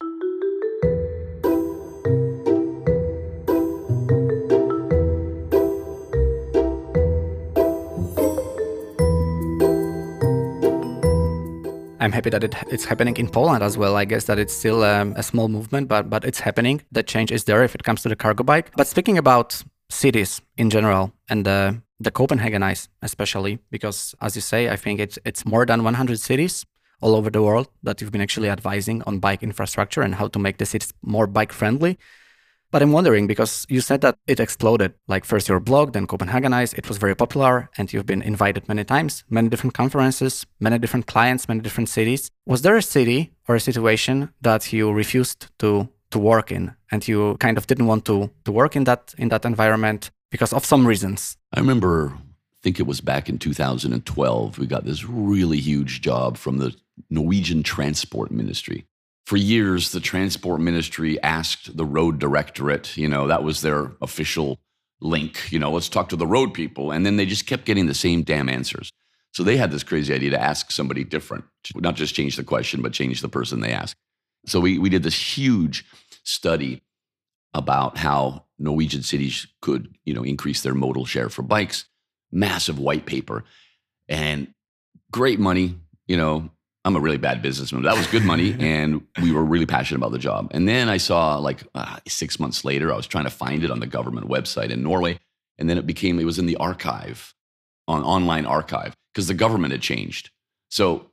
[12.06, 13.96] I'm happy that it, it's happening in Poland as well.
[13.96, 16.84] I guess that it's still um, a small movement, but but it's happening.
[16.92, 18.70] The change is there if it comes to the cargo bike.
[18.78, 24.70] But speaking about cities in general and uh, the Copenhagenize especially, because as you say,
[24.70, 26.66] I think it's it's more than 100 cities
[27.02, 30.40] all over the world that you've been actually advising on bike infrastructure and how to
[30.40, 31.98] make the cities more bike friendly.
[32.76, 34.96] But I'm wondering because you said that it exploded.
[35.08, 36.78] Like first your blog, then Copenhagenize.
[36.78, 41.08] It was very popular, and you've been invited many times, many different conferences, many different
[41.08, 42.32] clients, many different cities.
[42.46, 47.08] Was there a city or a situation that you refused to to work in, and
[47.08, 50.66] you kind of didn't want to to work in that in that environment because of
[50.66, 51.38] some reasons?
[51.54, 52.12] I remember.
[52.18, 54.60] I think it was back in 2012.
[54.60, 56.76] We got this really huge job from the
[57.10, 58.86] Norwegian Transport Ministry
[59.26, 64.60] for years, the transport ministry asked the road directorate, you know, that was their official
[65.02, 66.92] link, you know, let's talk to the road people.
[66.92, 68.92] And then they just kept getting the same damn answers.
[69.34, 71.44] So they had this crazy idea to ask somebody different,
[71.76, 73.98] not just change the question, but change the person they ask.
[74.46, 75.86] So we, we did this huge
[76.24, 76.82] study
[77.54, 81.86] about how Norwegian cities could, you know, increase their modal share for bikes,
[82.32, 83.44] massive white paper
[84.08, 84.54] and
[85.12, 85.76] great money,
[86.08, 86.50] you know,
[86.86, 87.82] I'm a really bad businessman.
[87.82, 90.52] That was good money, and we were really passionate about the job.
[90.52, 93.72] And then I saw, like uh, six months later, I was trying to find it
[93.72, 95.20] on the government website in Norway,
[95.58, 97.34] and then it became it was in the archive,
[97.88, 100.30] on online archive, because the government had changed.
[100.70, 101.10] So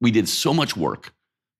[0.00, 1.12] we did so much work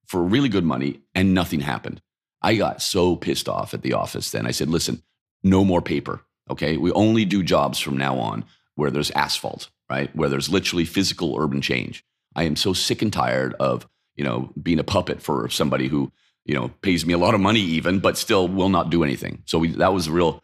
[0.07, 2.01] for really good money, and nothing happened.
[2.43, 4.31] I got so pissed off at the office.
[4.31, 5.03] Then I said, "Listen,
[5.43, 6.21] no more paper.
[6.49, 8.45] Okay, we only do jobs from now on
[8.77, 10.15] where there's asphalt, right?
[10.15, 14.53] Where there's literally physical urban change." I am so sick and tired of, you know,
[14.61, 16.13] being a puppet for somebody who,
[16.45, 19.43] you know, pays me a lot of money even, but still will not do anything.
[19.47, 20.43] So we, that was a real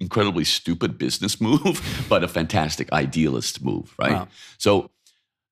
[0.00, 4.12] incredibly stupid business move, but a fantastic idealist move, right?
[4.12, 4.28] Wow.
[4.58, 4.90] So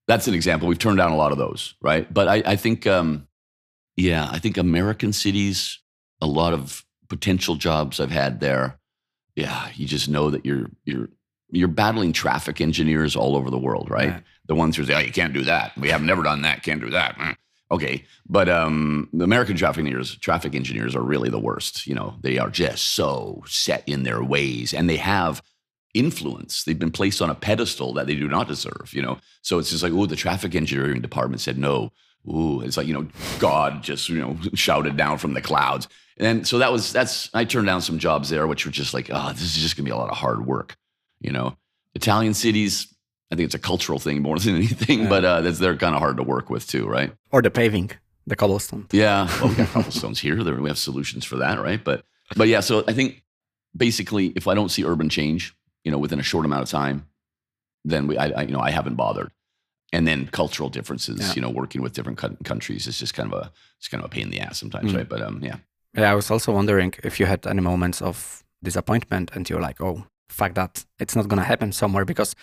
[0.07, 0.68] that's an example.
[0.68, 2.12] We've turned down a lot of those, right?
[2.12, 3.27] But I, I think, um,
[3.96, 5.81] yeah, I think American cities,
[6.20, 8.79] a lot of potential jobs I've had there.
[9.35, 11.09] Yeah, you just know that you're you're
[11.51, 14.11] you're battling traffic engineers all over the world, right?
[14.11, 14.22] right.
[14.47, 15.77] The ones who say, "Oh, you can't do that.
[15.77, 16.63] We have never done that.
[16.63, 17.37] Can't do that." Mm.
[17.71, 21.87] Okay, but um, the American traffic engineers, traffic engineers are really the worst.
[21.87, 25.43] You know, they are just so set in their ways, and they have
[25.95, 26.63] influence.
[26.63, 28.93] They've been placed on a pedestal that they do not deserve.
[28.93, 31.93] You know, so it's just like, oh, the traffic engineering department said no.
[32.29, 33.09] Ooh, it's like you know,
[33.41, 37.31] God just you know shouted down from the clouds, and so that was that's.
[37.35, 39.85] I turned down some jobs there, which were just like, oh, this is just gonna
[39.85, 40.77] be a lot of hard work.
[41.21, 41.57] You know,
[41.97, 42.95] Italian cities,
[43.31, 45.09] I think it's a cultural thing more than anything, yeah.
[45.09, 47.12] but uh, that's, they're kind of hard to work with too, right?
[47.31, 47.91] Or the paving,
[48.27, 48.87] the cobblestone.
[48.93, 50.43] Yeah, well, we got cobblestones here.
[50.43, 51.83] There, we have solutions for that, right?
[51.83, 52.05] But
[52.37, 53.23] but yeah, so I think
[53.77, 57.07] basically, if I don't see urban change, you know, within a short amount of time,
[57.85, 59.31] then we, I, I you know, I haven't bothered.
[59.93, 61.35] And then cultural differences, yeah.
[61.35, 64.09] you know, working with different countries is just kind of a it's kind of a
[64.12, 64.97] pain in the ass sometimes, mm.
[64.97, 65.09] right?
[65.09, 65.59] But um, yeah.
[65.97, 69.81] Yeah, I was also wondering if you had any moments of disappointment and you're like,
[69.81, 72.35] oh, fact that it's not going to happen somewhere because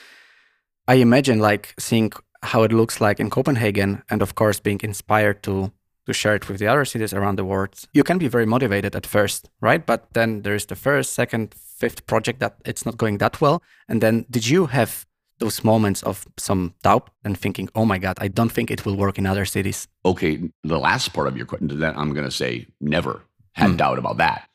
[0.88, 5.44] I imagine like seeing how it looks like in Copenhagen and of course being inspired
[5.44, 5.72] to
[6.06, 8.96] to share it with the other cities around the world, you can be very motivated
[8.96, 9.86] at first, right?
[9.86, 13.62] But then there's the first, second, fifth project that it's not going that well.
[13.88, 15.06] And then did you have
[15.40, 18.96] those moments of some doubt and thinking, oh my God, I don't think it will
[18.96, 19.88] work in other cities?
[20.06, 23.22] Okay, the last part of your question, that I'm going to say never
[23.54, 23.78] had mm.
[23.78, 24.50] doubt about that.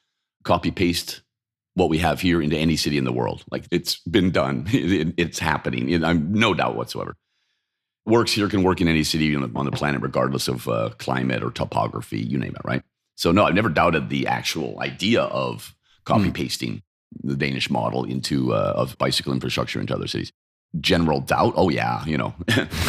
[0.45, 1.23] Copy paste
[1.79, 3.45] what we have here into any city in the world.
[3.51, 6.05] Like it's been done, it, it's happening.
[6.05, 7.17] I'm no doubt whatsoever.
[8.05, 10.91] Works here can work in any city on the, on the planet, regardless of uh,
[10.99, 12.83] climate or topography, you name it, right?
[13.17, 16.83] So no, I've never doubted the actual idea of copy pasting mm.
[17.23, 20.33] the Danish model into uh, of bicycle infrastructure into other cities
[20.81, 21.55] general doubt.
[21.57, 22.35] Oh yeah, you know,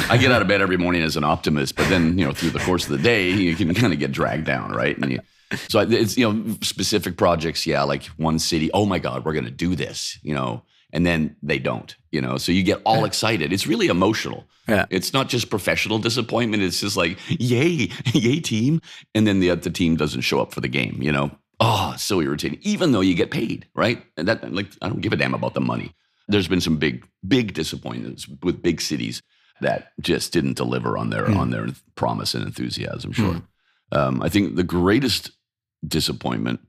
[0.10, 2.52] I get out of bed every morning as an optimist, but then you know through
[2.52, 4.98] the course of the day you can kind of get dragged down, right?
[4.98, 5.20] And you,
[5.68, 8.70] so it's you know specific projects, yeah, like one city.
[8.74, 12.38] Oh my God, we're gonna do this, you know, and then they don't, you know.
[12.38, 13.52] So you get all excited.
[13.52, 14.46] It's really emotional.
[14.68, 14.86] Yeah.
[14.92, 16.62] It's not just professional disappointment.
[16.62, 18.82] It's just like yay, yay team,
[19.16, 21.32] and then the the team doesn't show up for the game, you know.
[21.60, 22.60] Oh, so irritating.
[22.62, 24.04] Even though you get paid, right?
[24.16, 25.94] And that like I don't give a damn about the money
[26.30, 29.22] there's been some big, big disappointments with big cities
[29.62, 31.36] that just didn't deliver on their mm.
[31.36, 33.12] on their promise and enthusiasm.
[33.12, 33.44] Sure, mm.
[33.92, 35.32] um, I think the greatest
[35.88, 36.60] disappointment.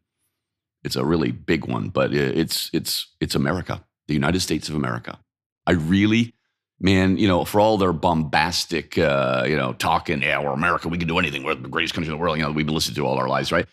[0.83, 5.19] It's a really big one, but it's it's it's America, the United States of America.
[5.67, 6.35] I really,
[6.81, 10.97] man, you know, for all their bombastic, uh, you know, talking, yeah, we're America, we
[10.97, 12.39] can do anything, we're the greatest country in the world.
[12.39, 13.67] You know, we've been listening to all our lives, right?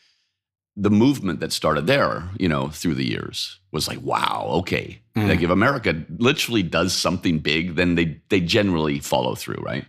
[0.80, 5.02] the movement that started there, you know, through the years was like, wow, okay.
[5.16, 5.28] Mm.
[5.28, 9.86] Like if America literally does something big, then they they generally follow through, right?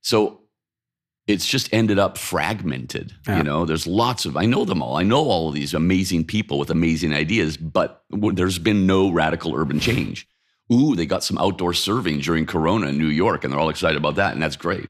[0.00, 0.42] So
[1.28, 3.14] it's just ended up fragmented.
[3.26, 3.36] Yeah.
[3.36, 4.96] You know, there's lots of I know them all.
[4.96, 9.54] I know all of these amazing people with amazing ideas, but there's been no radical
[9.54, 10.26] urban change.
[10.72, 13.96] Ooh, they got some outdoor serving during Corona in New York, and they're all excited
[13.96, 14.88] about that, and that's great.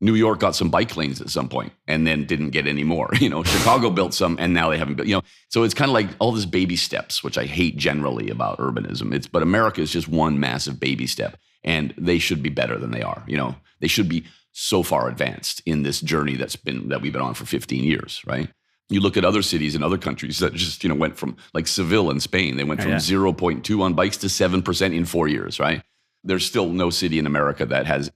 [0.00, 3.10] New York got some bike lanes at some point and then didn't get any more.
[3.18, 5.22] You know, Chicago built some and now they haven't built, you know.
[5.48, 9.12] So it's kind of like all this baby steps, which I hate generally about urbanism.
[9.12, 12.92] It's but America is just one massive baby step and they should be better than
[12.92, 13.24] they are.
[13.26, 14.24] You know, they should be
[14.60, 18.20] so far advanced in this journey that's been that we've been on for 15 years,
[18.26, 18.50] right?
[18.88, 21.68] You look at other cities in other countries that just, you know, went from like
[21.68, 22.98] Seville in Spain, they went oh, from yeah.
[22.98, 25.80] 0.2 on bikes to 7% in 4 years, right?
[26.24, 28.10] There's still no city in America that has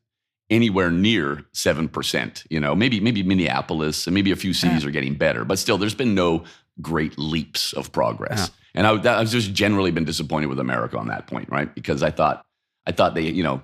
[0.50, 2.46] anywhere near 7%.
[2.50, 4.88] You know, maybe maybe Minneapolis and maybe a few cities yeah.
[4.88, 6.42] are getting better, but still there's been no
[6.81, 8.50] great leaps of progress.
[8.74, 8.83] Yeah.
[8.83, 11.72] And I, I've just generally been disappointed with America on that point, right?
[11.72, 12.44] Because I thought
[12.85, 13.62] I thought they, you know,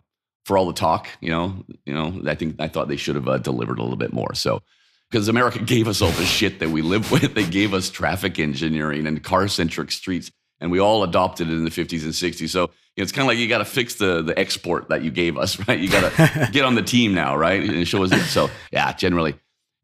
[0.48, 3.28] for all the talk, you know, you know, I think I thought they should have
[3.28, 4.34] uh, delivered a little bit more.
[4.34, 4.62] So
[5.11, 7.34] because America gave us all the shit that we live with.
[7.34, 11.64] They gave us traffic engineering and car centric streets, and we all adopted it in
[11.64, 12.48] the 50s and 60s.
[12.48, 15.11] So know, it's kind of like you got to fix the the export that you
[15.11, 15.78] gave us, right?
[15.78, 17.62] You got to get on the team now, right?
[17.62, 18.30] And show us.
[18.30, 19.37] So yeah, generally,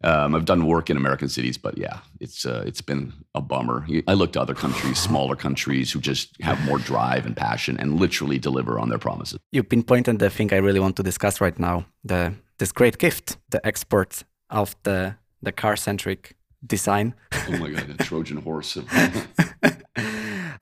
[0.05, 3.87] um, I've done work in American cities, but yeah, it's uh, it's been a bummer.
[4.07, 7.99] I look to other countries, smaller countries, who just have more drive and passion and
[7.99, 9.39] literally deliver on their promises.
[9.53, 13.39] You pinpointed the thing I really want to discuss right now: the this great gift,
[13.51, 16.37] the export of the the car centric
[16.67, 17.15] design.
[17.49, 18.79] oh my god, the Trojan horse.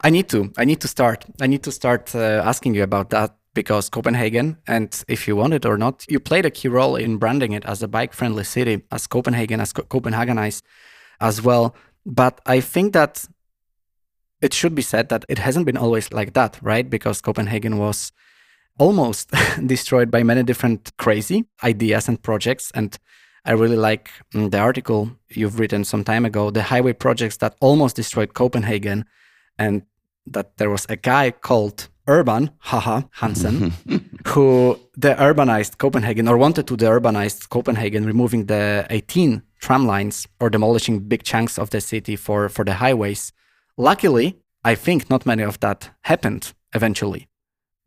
[0.05, 0.53] I need to.
[0.57, 1.25] I need to start.
[1.41, 5.55] I need to start uh, asking you about that because Copenhagen, and if you want
[5.55, 8.45] it or not, you played a key role in branding it as a bike friendly
[8.45, 10.63] city, as Copenhagen, as Co- Copenhagenize
[11.21, 11.75] as well.
[12.07, 13.25] But I think that
[14.41, 16.89] it should be said that it hasn't been always like that, right?
[16.89, 18.13] Because Copenhagen was
[18.79, 19.31] almost
[19.67, 22.73] destroyed by many different crazy ideas and projects.
[22.75, 22.99] And
[23.45, 27.55] I really like mm, the article you've written some time ago, the highway projects that
[27.61, 29.05] almost destroyed Copenhagen.
[29.59, 29.83] And
[30.27, 33.73] that there was a guy called Urban, haha, Hansen,
[34.27, 40.27] who the urbanized Copenhagen or wanted to the urbanized Copenhagen, removing the 18 tram lines
[40.41, 43.33] or demolishing big chunks of the city for, for the highways.
[43.77, 47.29] Luckily, I think not many of that happened eventually.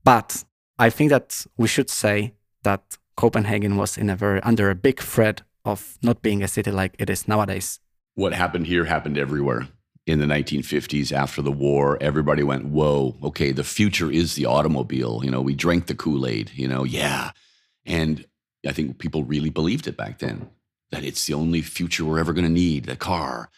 [0.04, 0.46] But
[0.80, 5.02] I think that we should say that Copenhagen was in a very under a big
[5.02, 7.80] threat of not being a city like it is nowadays.
[8.14, 9.68] What happened here happened everywhere
[10.06, 15.22] in the 1950s after the war, everybody went, whoa, okay, the future is the automobile.
[15.24, 17.32] You know, we drank the Kool Aid, you know, yeah.
[17.86, 18.26] And
[18.68, 20.50] I think people really believed it back then
[20.92, 23.50] that it's the only future we're ever going to need the car.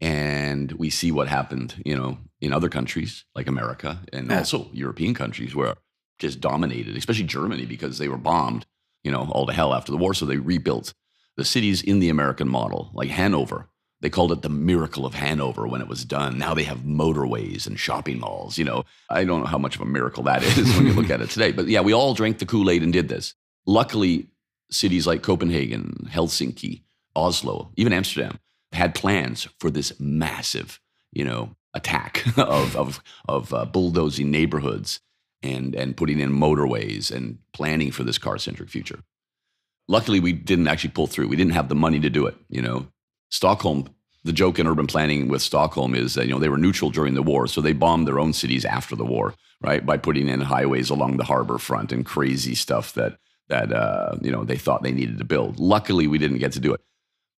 [0.00, 4.38] And we see what happened, you know, in other countries like America and yeah.
[4.38, 5.74] also European countries where
[6.18, 8.66] just dominated, especially Germany because they were bombed,
[9.04, 10.14] you know, all to hell after the war.
[10.14, 10.92] So they rebuilt
[11.36, 13.68] the cities in the American model, like Hanover
[14.02, 16.36] they called it the miracle of Hanover when it was done.
[16.36, 18.58] Now they have motorways and shopping malls.
[18.58, 21.08] You know, I don't know how much of a miracle that is when you look
[21.08, 21.52] at it today.
[21.52, 23.34] But yeah, we all drank the Kool Aid and did this.
[23.64, 24.26] Luckily,
[24.72, 26.82] cities like Copenhagen, Helsinki,
[27.14, 28.38] Oslo, even Amsterdam
[28.72, 30.80] had plans for this massive,
[31.12, 35.00] you know, attack of of of uh, bulldozing neighborhoods
[35.44, 38.98] and and putting in motorways and planning for this car centric future.
[39.86, 41.28] Luckily, we didn't actually pull through.
[41.28, 42.34] We didn't have the money to do it.
[42.48, 42.86] You know,
[43.32, 43.88] Stockholm.
[44.24, 47.14] The joke in urban planning with Stockholm is that you know they were neutral during
[47.14, 49.84] the war, so they bombed their own cities after the war, right?
[49.84, 53.18] By putting in highways along the harbor front and crazy stuff that
[53.48, 55.58] that uh, you know they thought they needed to build.
[55.58, 56.80] Luckily, we didn't get to do it.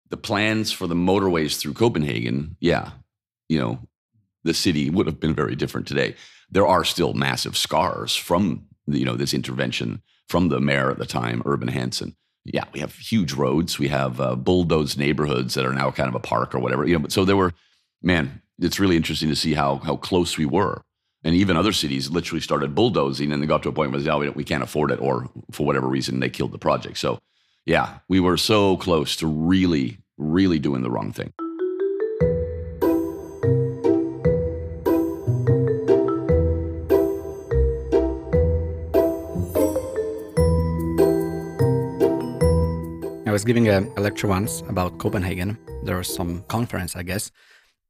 [0.10, 2.92] The plans for the motorways through Copenhagen, yeah,
[3.48, 3.80] you know,
[4.44, 6.16] the city would have been very different today.
[6.50, 11.06] There are still massive scars from you know this intervention from the mayor at the
[11.06, 12.16] time, Urban Hansen.
[12.46, 13.80] Yeah, we have huge roads.
[13.80, 16.86] We have uh, bulldozed neighborhoods that are now kind of a park or whatever.
[16.86, 17.54] You know, so there were,
[18.02, 20.84] man, it's really interesting to see how how close we were.
[21.24, 24.18] And even other cities literally started bulldozing, and they got to a point where yeah,
[24.18, 26.98] we, we can't afford it, or for whatever reason they killed the project.
[26.98, 27.20] So,
[27.66, 31.32] yeah, we were so close to really, really doing the wrong thing.
[43.34, 45.58] Was giving a, a, lecture once about Copenhagen.
[45.84, 47.32] There was some conference, I guess,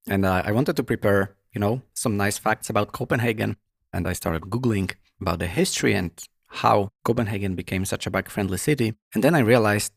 [0.08, 3.58] and uh, I wanted to prepare, you know, some nice facts about Copenhagen.
[3.91, 6.12] And I started googling about the history and
[6.48, 8.94] how Copenhagen became such a bike-friendly city.
[9.14, 9.91] And then I realized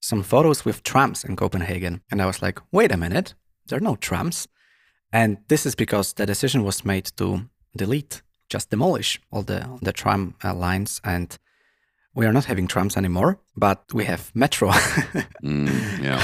[0.00, 3.34] some photos with trams in Copenhagen, and I was like, wait a minute,
[3.68, 4.48] there are no trams.
[5.10, 8.20] And this is because the decision was made to delete,
[8.50, 11.38] just demolish all the the tram uh, lines and
[12.14, 14.68] we are not having trams anymore, but we have metro.
[15.42, 16.20] mm, yeah.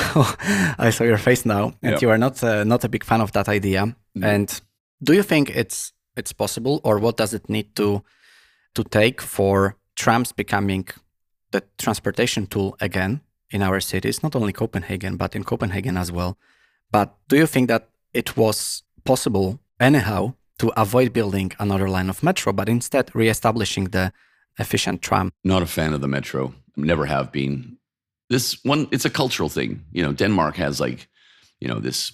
[0.79, 2.03] I saw your face now, and yep.
[2.03, 3.95] you are not uh, not a big fan of that idea.
[4.17, 4.25] Mm.
[4.25, 4.61] And
[5.03, 8.03] do you think it's it's possible, or what does it need to
[8.75, 10.89] to take for trams becoming
[11.53, 13.21] the transportation tool again
[13.51, 16.37] in our cities, not only Copenhagen, but in Copenhagen as well?
[16.91, 22.23] But do you think that it was possible anyhow to avoid building another line of
[22.23, 24.13] metro, but instead re-establishing the
[24.59, 25.33] efficient tram.
[25.45, 26.55] Not a fan of the metro.
[26.77, 27.79] Never have been.
[28.29, 29.85] This one, it's a cultural thing.
[29.93, 31.09] You know, Denmark has like,
[31.61, 32.13] you know, this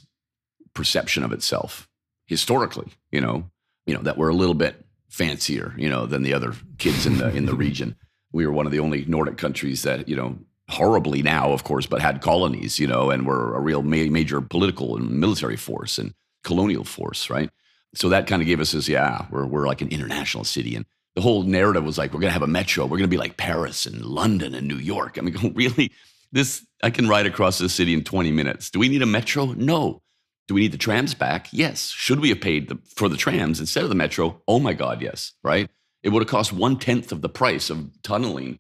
[0.74, 1.88] perception of itself
[2.26, 2.88] historically.
[3.11, 3.51] You know,
[3.86, 7.18] you know that we're a little bit fancier, you know, than the other kids in
[7.18, 7.97] the in the region.
[8.32, 10.38] We were one of the only Nordic countries that you know
[10.68, 14.40] horribly now, of course, but had colonies, you know, and were a real ma- major
[14.40, 16.14] political and military force and
[16.45, 17.51] colonial force, right?
[17.95, 20.86] So that kind of gave us this, yeah, we're we're like an international city, and
[21.15, 22.85] the whole narrative was like, we're going to have a metro.
[22.85, 25.19] We're going to be like Paris and London and New York.
[25.19, 25.93] I mean, oh, really,
[26.33, 28.71] this, I can ride across the city in 20 minutes.
[28.71, 29.47] Do we need a metro?
[29.47, 30.03] No.
[30.49, 31.49] Do we need the trams back?
[31.53, 31.89] Yes.
[31.89, 34.43] Should we have paid the, for the trams instead of the metro?
[34.49, 35.33] Oh my God, yes.
[35.43, 35.71] Right?
[36.03, 38.59] It would have cost one tenth of the price of tunneling,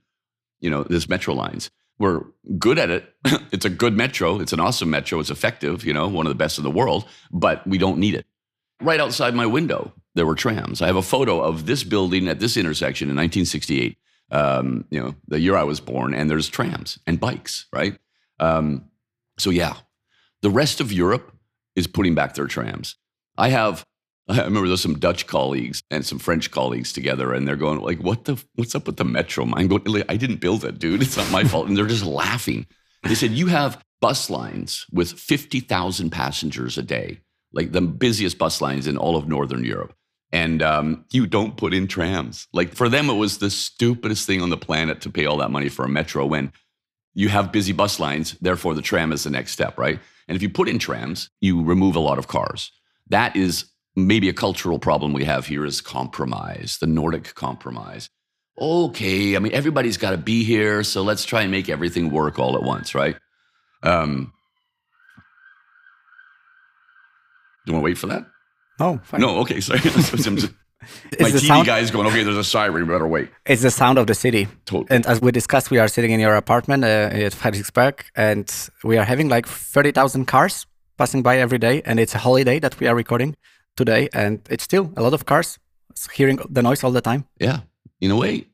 [0.60, 1.70] you know, this metro lines.
[1.98, 2.22] We're
[2.58, 3.12] good at it.
[3.52, 4.40] it's a good metro.
[4.40, 5.18] It's an awesome metro.
[5.18, 8.14] It's effective, you know, one of the best in the world, but we don't need
[8.14, 8.26] it.
[8.80, 10.82] Right outside my window, there were trams.
[10.82, 13.96] I have a photo of this building at this intersection in 1968.
[14.30, 17.98] Um, you know, the year I was born, and there's trams and bikes, right?
[18.40, 18.86] Um,
[19.38, 19.74] so yeah,
[20.40, 21.32] the rest of Europe
[21.76, 22.96] is putting back their trams.
[23.36, 23.84] I have.
[24.28, 27.98] I remember there's some Dutch colleagues and some French colleagues together, and they're going like,
[27.98, 28.42] "What the?
[28.54, 31.02] What's up with the metro?" I'm going, "I didn't build it, dude.
[31.02, 32.66] It's not my fault." And they're just laughing.
[33.02, 37.20] They said, "You have bus lines with 50,000 passengers a day,
[37.52, 39.94] like the busiest bus lines in all of Northern Europe
[40.32, 42.48] and um, you don't put in trams.
[42.52, 45.50] Like for them, it was the stupidest thing on the planet to pay all that
[45.50, 46.52] money for a metro when
[47.14, 48.36] you have busy bus lines.
[48.40, 50.00] Therefore, the tram is the next step, right?
[50.28, 52.72] And if you put in trams, you remove a lot of cars.
[53.08, 58.08] That is maybe a cultural problem we have here is compromise, the Nordic compromise.
[58.58, 62.38] Okay, I mean everybody's got to be here, so let's try and make everything work
[62.38, 63.16] all at once, right?
[63.82, 64.32] Um,
[67.64, 68.26] do you want to wait for that?
[68.80, 69.20] Oh, fine.
[69.20, 69.80] No, okay, sorry.
[71.20, 73.28] My TV sound- guy is going, okay, there's a siren, better wait.
[73.46, 74.48] It's the sound of the city.
[74.64, 74.88] Totally.
[74.90, 78.52] And as we discussed, we are sitting in your apartment uh, at Frederiksberg, and
[78.82, 80.66] we are having like 30,000 cars
[80.98, 81.82] passing by every day.
[81.84, 83.36] And it's a holiday that we are recording
[83.76, 84.08] today.
[84.12, 85.58] And it's still a lot of cars
[86.12, 87.26] hearing the noise all the time.
[87.38, 87.60] Yeah.
[88.00, 88.46] In a way,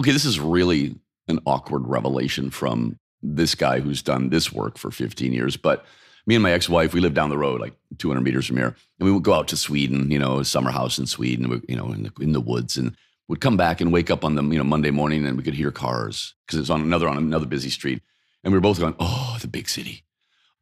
[0.00, 0.94] okay, this is really
[1.28, 5.56] an awkward revelation from this guy who's done this work for 15 years.
[5.56, 5.84] But
[6.26, 9.06] me and my ex-wife, we live down the road, like 200 meters from here, and
[9.06, 11.92] we would go out to Sweden, you know, a summer house in Sweden, you know,
[11.92, 12.96] in the, in the woods, and
[13.28, 15.54] would come back and wake up on the you know Monday morning, and we could
[15.54, 18.02] hear cars because it's on another on another busy street,
[18.44, 20.04] and we were both going, oh, the big city.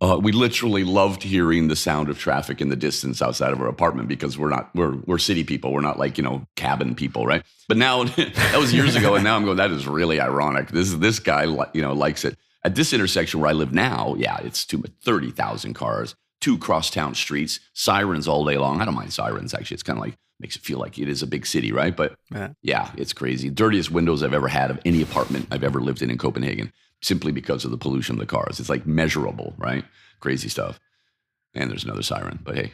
[0.02, 3.68] Uh, we literally loved hearing the sound of traffic in the distance outside of our
[3.68, 5.72] apartment because we're not we're we're city people.
[5.72, 7.42] We're not like you know cabin people, right?
[7.68, 9.58] But now that was years ago, and now I'm going.
[9.58, 10.68] That is really ironic.
[10.68, 11.44] This this guy
[11.74, 12.38] you know likes it.
[12.62, 17.14] At this intersection where I live now, yeah, it's too much 30,000 cars, two crosstown
[17.14, 18.80] streets, sirens all day long.
[18.80, 19.76] I don't mind sirens, actually.
[19.76, 21.96] It's kind of like, makes it feel like it is a big city, right?
[21.96, 22.50] But yeah.
[22.62, 23.50] yeah, it's crazy.
[23.50, 27.32] Dirtiest windows I've ever had of any apartment I've ever lived in in Copenhagen, simply
[27.32, 28.60] because of the pollution of the cars.
[28.60, 29.84] It's like measurable, right?
[30.20, 30.78] Crazy stuff.
[31.54, 32.72] And there's another siren, but hey,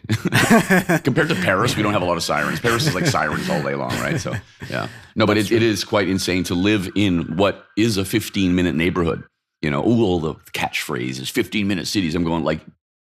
[1.02, 2.60] compared to Paris, we don't have a lot of sirens.
[2.60, 4.20] Paris is like sirens all day long, right?
[4.20, 4.34] So,
[4.68, 4.88] yeah.
[5.14, 8.74] No, but it, it is quite insane to live in what is a 15 minute
[8.74, 9.24] neighborhood.
[9.62, 12.14] You know, all the catchphrases, 15 minute cities.
[12.14, 12.60] I'm going like,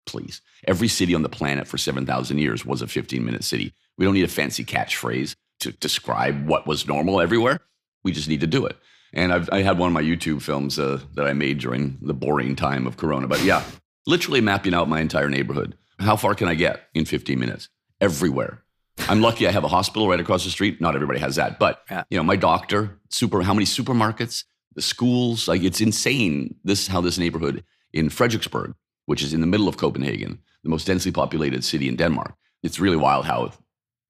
[0.06, 0.40] please.
[0.66, 3.74] Every city on the planet for 7,000 years was a 15 minute city.
[3.96, 7.60] We don't need a fancy catchphrase to describe what was normal everywhere.
[8.04, 8.76] We just need to do it.
[9.12, 12.14] And I've, I had one of my YouTube films uh, that I made during the
[12.14, 13.28] boring time of Corona.
[13.28, 13.62] But yeah,
[14.06, 15.76] literally mapping out my entire neighborhood.
[15.98, 17.68] How far can I get in 15 minutes?
[18.00, 18.62] Everywhere.
[19.08, 20.80] I'm lucky I have a hospital right across the street.
[20.80, 25.48] Not everybody has that, but you know, my doctor, super how many supermarkets, the schools,
[25.48, 28.74] like it's insane this is how this neighborhood in Frederiksberg,
[29.06, 32.34] which is in the middle of Copenhagen, the most densely populated city in Denmark.
[32.62, 33.52] It's really wild how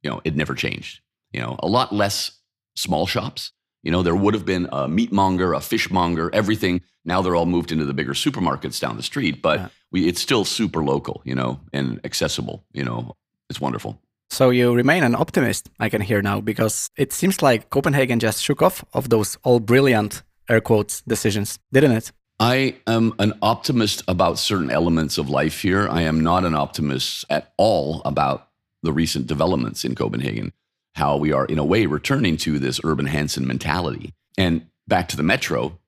[0.03, 1.01] you know it never changed.
[1.33, 2.41] You know, a lot less
[2.75, 3.53] small shops,
[3.83, 6.83] you know, there would have been a meatmonger, a fishmonger, everything.
[7.05, 9.69] Now they're all moved into the bigger supermarkets down the street, but yeah.
[9.91, 12.65] we, it's still super local, you know, and accessible.
[12.73, 13.17] You know,
[13.51, 14.01] it's wonderful.
[14.31, 18.43] So you remain an optimist, I can hear now, because it seems like Copenhagen just
[18.43, 22.13] shook off of those all brilliant air quotes decisions, didn't it?
[22.41, 25.89] I am an optimist about certain elements of life here.
[25.89, 28.49] I am not an optimist at all about
[28.83, 30.53] the recent developments in Copenhagen
[30.95, 34.13] how we are, in a way, returning to this Urban Hansen mentality.
[34.37, 35.79] And back to the metro,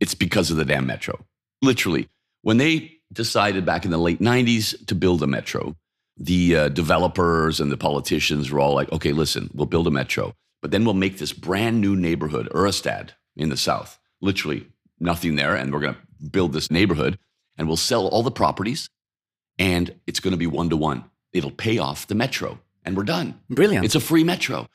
[0.00, 1.24] it's because of the damn metro.
[1.62, 2.08] Literally,
[2.42, 5.76] when they decided back in the late 90s to build a metro,
[6.16, 10.34] the uh, developers and the politicians were all like, okay, listen, we'll build a metro,
[10.60, 13.98] but then we'll make this brand new neighborhood, Ørestad in the south.
[14.20, 14.66] Literally
[15.00, 15.54] nothing there.
[15.54, 17.18] And we're going to build this neighborhood
[17.56, 18.90] and we'll sell all the properties
[19.58, 21.04] and it's going to be one to one.
[21.32, 23.40] It'll pay off the metro and we're done.
[23.48, 23.84] Brilliant.
[23.84, 24.68] It's a free metro.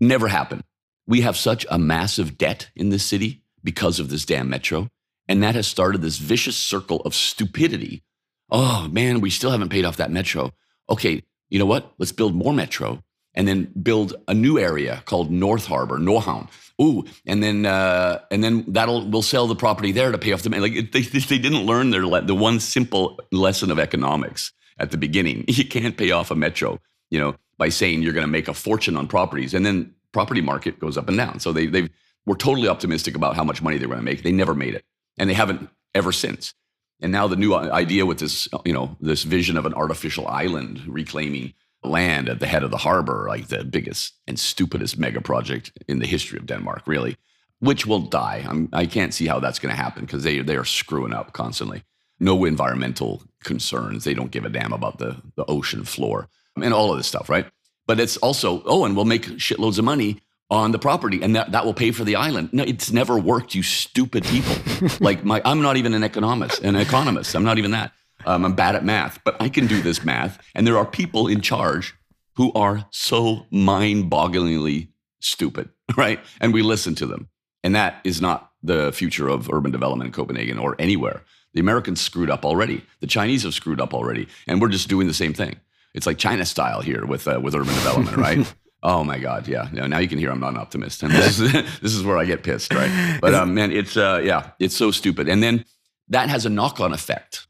[0.00, 0.64] Never happened.
[1.06, 4.88] We have such a massive debt in this city because of this damn metro.
[5.26, 8.02] And that has started this vicious circle of stupidity.
[8.50, 10.52] Oh man, we still haven't paid off that metro.
[10.88, 11.92] Okay, you know what?
[11.98, 13.02] Let's build more metro
[13.34, 16.48] and then build a new area called North Harbor, Nordhavn.
[16.80, 20.42] Ooh, and then uh, and then that'll we'll sell the property there to pay off
[20.42, 24.96] the like they, they didn't learn their the one simple lesson of economics at the
[24.96, 25.44] beginning.
[25.48, 26.78] You can't pay off a metro,
[27.10, 30.40] you know, by saying you're going to make a fortune on properties, and then property
[30.40, 31.40] market goes up and down.
[31.40, 31.88] So they they
[32.26, 34.22] were totally optimistic about how much money they were going to make.
[34.22, 34.84] They never made it,
[35.18, 36.54] and they haven't ever since.
[37.00, 40.82] And now the new idea with this, you know, this vision of an artificial island
[40.86, 45.72] reclaiming land at the head of the harbor, like the biggest and stupidest mega project
[45.86, 47.16] in the history of Denmark, really,
[47.60, 48.44] which will die.
[48.48, 51.14] I'm, I can not see how that's going to happen because they they are screwing
[51.14, 51.84] up constantly.
[52.20, 54.04] No environmental concerns.
[54.04, 57.28] They don't give a damn about the the ocean floor and all of this stuff,
[57.28, 57.46] right?
[57.86, 60.20] But it's also, oh, and we'll make shitloads of money
[60.50, 62.50] on the property and that, that will pay for the island.
[62.52, 64.54] No, it's never worked, you stupid people.
[65.00, 67.34] like my I'm not even an economist, an economist.
[67.34, 67.92] I'm not even that.
[68.28, 70.38] Um, I'm bad at math, but I can do this math.
[70.54, 71.94] And there are people in charge
[72.36, 76.20] who are so mind-bogglingly stupid, right?
[76.40, 77.28] And we listen to them.
[77.64, 81.22] And that is not the future of urban development in Copenhagen or anywhere.
[81.54, 82.84] The Americans screwed up already.
[83.00, 84.28] The Chinese have screwed up already.
[84.46, 85.56] And we're just doing the same thing.
[85.94, 88.54] It's like China style here with uh, with urban development, right?
[88.82, 89.68] oh my God, yeah.
[89.72, 92.18] Now, now you can hear I'm not an optimist, and this is this is where
[92.18, 93.18] I get pissed, right?
[93.20, 95.28] But um, man, it's uh, yeah, it's so stupid.
[95.28, 95.64] And then
[96.08, 97.47] that has a knock on effect,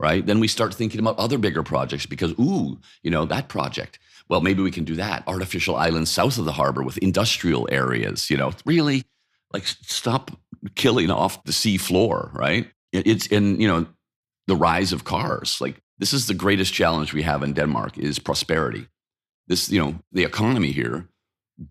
[0.00, 0.24] right?
[0.24, 3.98] Then we start thinking about other bigger projects because ooh, you know that project.
[4.28, 8.30] Well, maybe we can do that artificial island south of the harbor with industrial areas.
[8.30, 9.04] You know, really,
[9.52, 10.30] like stop
[10.74, 12.70] killing off the sea floor, right?
[12.92, 13.86] It's in you know
[14.46, 18.18] the rise of cars, like this is the greatest challenge we have in Denmark is
[18.18, 18.88] prosperity.
[19.46, 21.06] This, you know, the economy here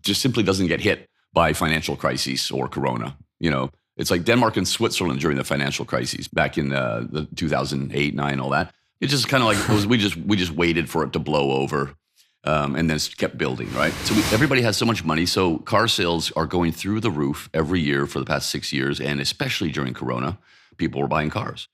[0.02, 3.16] just simply doesn't get hit by financial crises or corona.
[3.40, 7.26] You know, it's like Denmark and Switzerland during the financial crises back in uh, the
[7.36, 8.72] 2008, nine, all that.
[9.00, 11.52] It just kind of like was, we just we just waited for it to blow
[11.52, 11.94] over,
[12.44, 13.92] um, and then kept building, right?
[14.04, 17.48] So we, everybody has so much money, so car sales are going through the roof
[17.54, 20.38] every year for the past six years, and especially during Corona,
[20.76, 21.68] people were buying cars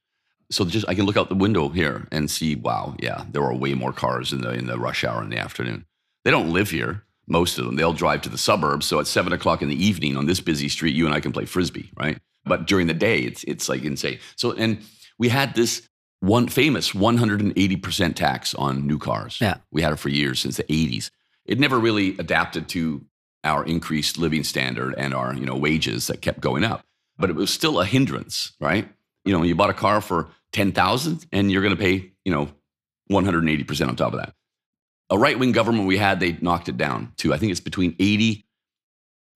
[0.51, 3.55] so just I can look out the window here and see, wow, yeah, there are
[3.55, 5.87] way more cars in the in the rush hour in the afternoon.
[6.25, 7.77] They don't live here, most of them.
[7.77, 8.87] They'll drive to the suburbs.
[8.87, 11.33] So at seven o'clock in the evening on this busy street, you and I can
[11.33, 12.19] play frisbee, right?
[12.45, 14.19] But during the day, it's it's like insane.
[14.37, 14.79] So and
[15.19, 15.89] we had this
[16.21, 19.39] one famous 180% tax on new cars.
[19.41, 19.59] Yeah.
[19.71, 21.11] We had it for years since the 80s.
[21.45, 23.05] It never really adapted to
[23.45, 26.85] our increased living standard and our, you know, wages that kept going up.
[27.19, 28.89] But it was still a hindrance, right?
[29.27, 32.49] you know, you bought a car for 10,000 and you're going to pay, you know,
[33.11, 34.33] 180% on top of that.
[35.11, 37.95] A right wing government we had, they knocked it down to, I think it's between
[37.99, 38.45] 80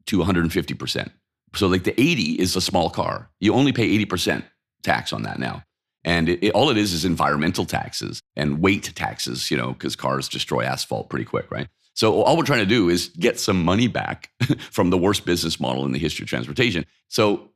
[0.06, 1.10] to 150%.
[1.54, 3.30] So, like the 80 is a small car.
[3.40, 4.44] You only pay 80%
[4.82, 5.64] tax on that now.
[6.04, 9.96] And it, it, all it is is environmental taxes and weight taxes, you know, because
[9.96, 11.68] cars destroy asphalt pretty quick, right?
[11.94, 14.30] So all we're trying to do is get some money back
[14.70, 16.86] from the worst business model in the history of transportation.
[17.08, 17.50] So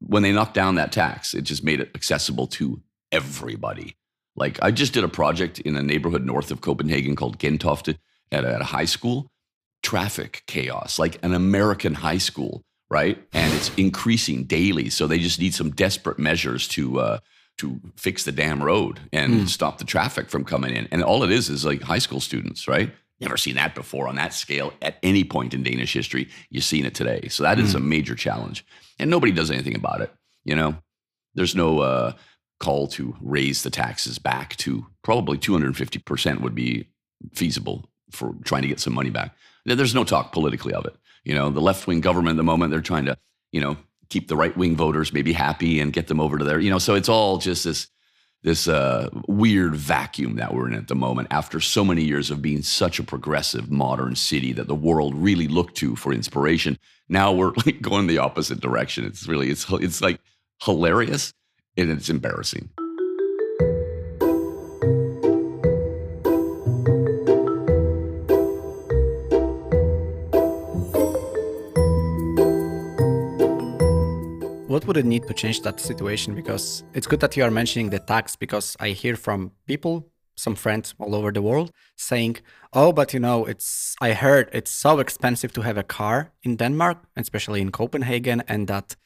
[0.00, 2.80] when they knocked down that tax, it just made it accessible to
[3.12, 3.96] everybody.
[4.36, 7.96] Like I just did a project in a neighborhood north of Copenhagen called Gentofte
[8.32, 9.30] at a, at a high school.
[9.82, 13.18] Traffic chaos, like an American high school, right?
[13.32, 14.90] And it's increasing daily.
[14.90, 17.18] So they just need some desperate measures to uh,
[17.58, 19.48] to fix the damn road and mm.
[19.48, 20.88] stop the traffic from coming in.
[20.90, 22.90] And all it is is like high school students, right?
[23.20, 26.28] Never seen that before on that scale at any point in Danish history.
[26.48, 27.28] You've seen it today.
[27.28, 27.62] So that mm.
[27.62, 28.64] is a major challenge.
[28.98, 30.12] And nobody does anything about it.
[30.44, 30.76] You know,
[31.34, 32.12] there's no uh,
[32.60, 36.86] call to raise the taxes back to probably 250% would be
[37.32, 39.34] feasible for trying to get some money back.
[39.64, 40.94] There's no talk politically of it.
[41.24, 43.16] You know, the left wing government at the moment, they're trying to,
[43.52, 43.76] you know,
[44.08, 46.60] keep the right wing voters maybe happy and get them over to there.
[46.60, 47.88] You know, so it's all just this
[48.42, 52.40] this uh, weird vacuum that we're in at the moment after so many years of
[52.40, 56.78] being such a progressive modern city that the world really looked to for inspiration.
[57.06, 59.04] Now we're like going the opposite direction.
[59.04, 60.20] It's really it's it's like
[60.62, 61.34] hilarious
[61.76, 62.70] and it's embarrassing.
[74.70, 76.34] what would it need to change that situation?
[76.34, 80.54] Because it's good that you are mentioning the tax, because I hear from people, some
[80.54, 82.36] friends all over the world, saying,
[82.72, 86.56] "Oh, but you know, it's I heard it's so expensive to have a car in
[86.56, 88.96] Denmark, especially in Copenhagen, and that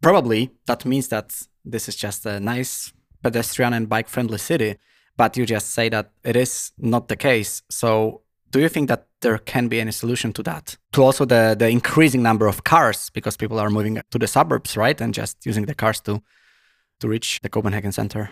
[0.00, 1.28] probably that means that
[1.64, 2.92] this is just a nice
[3.22, 4.76] pedestrian and bike friendly city."
[5.16, 7.62] But you just say that it is not the case.
[7.70, 10.76] So do you think that there can be any solution to that?
[10.92, 14.76] To also the, the increasing number of cars because people are moving to the suburbs,
[14.76, 15.00] right?
[15.00, 16.22] And just using the cars to
[17.00, 18.30] to reach the Copenhagen center.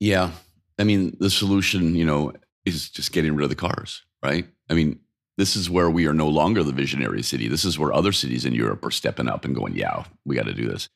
[0.00, 0.30] Yeah.
[0.78, 2.32] I mean, the solution, you know,
[2.64, 4.44] is just getting rid of the cars, right?
[4.68, 4.98] I mean,
[5.36, 7.46] this is where we are no longer the visionary city.
[7.46, 10.46] This is where other cities in Europe are stepping up and going, yeah, we got
[10.46, 10.88] to do this.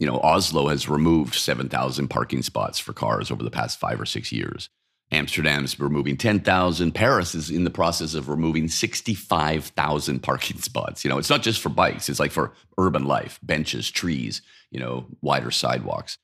[0.00, 4.06] You know, Oslo has removed 7,000 parking spots for cars over the past five or
[4.06, 4.70] six years.
[5.12, 6.92] Amsterdam's removing 10,000.
[6.92, 11.04] Paris is in the process of removing 65,000 parking spots.
[11.04, 14.40] You know, it's not just for bikes, it's like for urban life, benches, trees,
[14.70, 16.16] you know, wider sidewalks.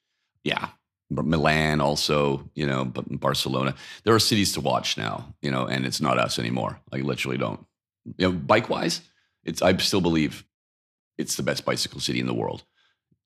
[0.42, 0.68] Yeah.
[1.10, 3.74] Milan also, you know, but Barcelona.
[4.04, 6.80] There are cities to watch now, you know, and it's not us anymore.
[6.92, 7.64] I literally don't.
[8.16, 9.02] You know, bike wise,
[9.44, 10.44] it's I still believe
[11.18, 12.64] it's the best bicycle city in the world.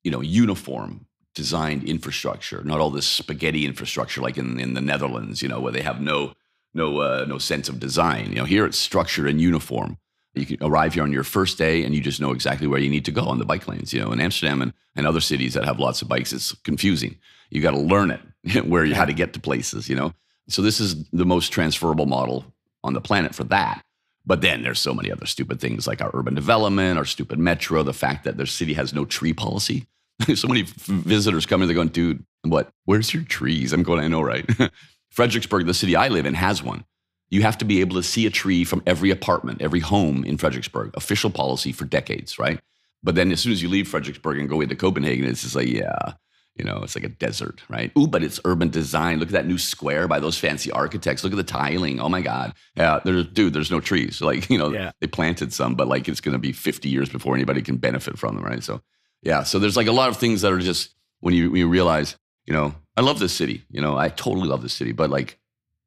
[0.04, 5.42] You know, uniform, designed infrastructure, not all this spaghetti infrastructure like in, in the Netherlands,
[5.42, 6.34] you know, where they have no
[6.74, 8.28] no uh, no sense of design.
[8.30, 9.98] You know, here it's structured and uniform.
[10.34, 12.88] You can arrive here on your first day and you just know exactly where you
[12.88, 13.92] need to go on the bike lanes.
[13.92, 17.16] You know, in Amsterdam and, and other cities that have lots of bikes, it's confusing.
[17.50, 18.12] You got to learn
[18.44, 19.88] it where you how to get to places.
[19.88, 20.14] You know,
[20.48, 22.44] so this is the most transferable model
[22.84, 23.84] on the planet for that.
[24.26, 27.82] But then there's so many other stupid things like our urban development, our stupid metro,
[27.82, 29.86] the fact that their city has no tree policy.
[30.34, 32.70] so many visitors come in, they're going, dude, what?
[32.84, 33.72] Where's your trees?
[33.72, 34.46] I'm going, I know, right?
[35.14, 36.84] Frederiksberg, the city I live in, has one.
[37.30, 40.36] You have to be able to see a tree from every apartment, every home in
[40.36, 42.60] Frederiksberg, Official policy for decades, right?
[43.02, 45.68] But then as soon as you leave Frederiksberg and go into Copenhagen, it's just like,
[45.68, 46.14] yeah,
[46.56, 47.92] you know, it's like a desert, right?
[47.96, 49.18] Ooh, but it's urban design.
[49.18, 51.24] Look at that new square by those fancy architects.
[51.24, 52.00] Look at the tiling.
[52.00, 52.54] Oh my God.
[52.76, 54.20] Yeah, there's dude, there's no trees.
[54.30, 54.92] Like, you know, yeah.
[55.00, 58.36] they planted some, but like it's gonna be 50 years before anybody can benefit from
[58.36, 58.62] them, right?
[58.62, 58.82] So
[59.22, 59.42] yeah.
[59.42, 62.16] So there's like a lot of things that are just when you when you realize,
[62.44, 63.64] you know, I love this city.
[63.70, 65.38] You know, I totally love this city, but like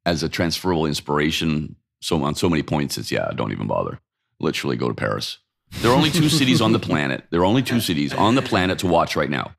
[0.05, 3.99] as a transferable inspiration, so on so many points, it's yeah, don't even bother.
[4.39, 5.38] Literally go to Paris.
[5.82, 7.26] There are only two cities on the planet.
[7.30, 9.53] There are only two cities on the planet to watch right now: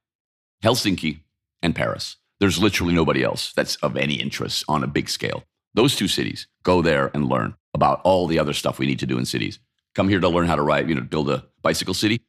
[0.65, 1.21] Helsinki
[1.63, 2.17] and Paris.
[2.41, 5.45] There's literally nobody else that's of any interest on a big scale.
[5.75, 6.47] Those two cities.
[6.63, 9.59] Go there and learn about all the other stuff we need to do in cities.
[9.95, 12.21] Come here to learn how to ride, you know, build a bicycle city.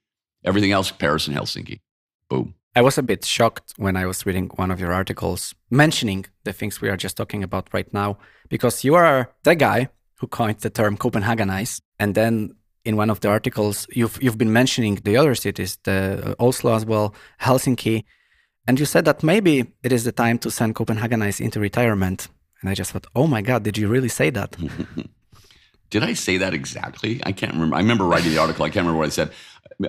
[0.43, 1.79] Everything else, Paris and Helsinki.
[2.29, 2.55] Boom.
[2.75, 6.51] I was a bit shocked when I was reading one of your articles mentioning the
[6.51, 8.17] things we are just talking about right now,
[8.49, 11.79] because you are the guy who coined the term Copenhagenize.
[11.99, 16.35] And then in one of the articles, you've, you've been mentioning the other cities, the
[16.37, 18.03] Oslo as well, Helsinki.
[18.67, 22.27] And you said that maybe it is the time to send Copenhagenize into retirement.
[22.61, 24.55] And I just thought, oh my God, did you really say that?
[25.91, 27.21] did I say that exactly?
[27.25, 27.75] I can't remember.
[27.75, 28.65] I remember writing the article.
[28.65, 29.31] I can't remember what I said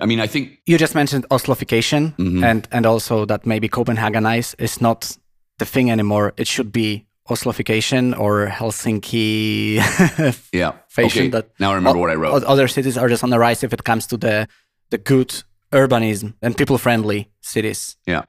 [0.01, 2.43] I mean, I think You just mentioned Oslofication Mhm.
[2.43, 5.17] and, and also that maybe Copenhagenize is not
[5.59, 6.33] the thing anymore.
[6.37, 9.75] It should be Oslofication or Helsinki
[10.51, 10.71] yeah.
[10.89, 11.29] fashion Okay.
[11.29, 12.43] that now I remember o- what I wrote.
[12.43, 14.47] Other cities are just on the rise if it comes to the
[14.89, 17.97] the good urbanism and people friendly cities.
[18.07, 18.23] Yeah.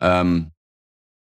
[0.00, 0.52] Um,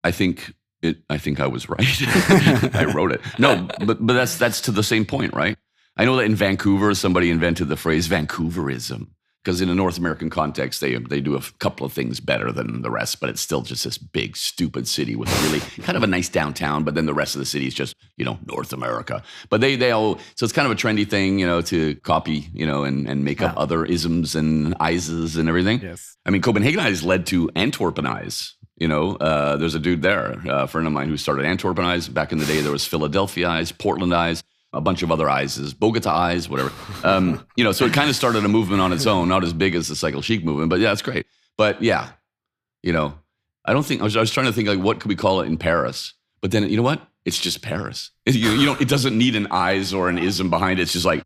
[0.04, 0.98] I think it.
[1.10, 1.80] I think I was right.
[2.74, 3.20] I wrote it.
[3.38, 5.56] No, but but that's that's to the same point, right?
[5.96, 9.08] I know that in Vancouver, somebody invented the phrase Vancouverism
[9.48, 12.82] because in a North American context, they they do a couple of things better than
[12.82, 16.06] the rest, but it's still just this big stupid city with really kind of a
[16.06, 16.84] nice downtown.
[16.84, 19.22] But then the rest of the city is just you know North America.
[19.48, 22.48] But they they all so it's kind of a trendy thing, you know, to copy,
[22.52, 25.80] you know, and and make up other isms and ises and everything.
[25.80, 26.16] Yes.
[26.26, 28.52] I mean, Copenhagenize led to Antwerpenize.
[28.78, 32.12] You know, uh, there's a dude there, uh, a friend of mine who started Antwerpenize.
[32.12, 35.74] Back in the day, there was Philadelphia Eyes, Portland Eyes, a bunch of other I's,
[35.74, 36.72] Bogota Eyes, whatever.
[37.02, 39.52] Um, you know, so it kind of started a movement on its own, not as
[39.52, 41.26] big as the Cycle Chic movement, but yeah, it's great.
[41.56, 42.10] But yeah,
[42.82, 43.18] you know,
[43.64, 45.40] I don't think, I was, I was trying to think like, what could we call
[45.40, 46.14] it in Paris?
[46.40, 47.00] But then, you know what?
[47.24, 48.10] It's just Paris.
[48.26, 50.82] You, you know, it doesn't need an eyes or an ism behind it.
[50.82, 51.24] It's just like,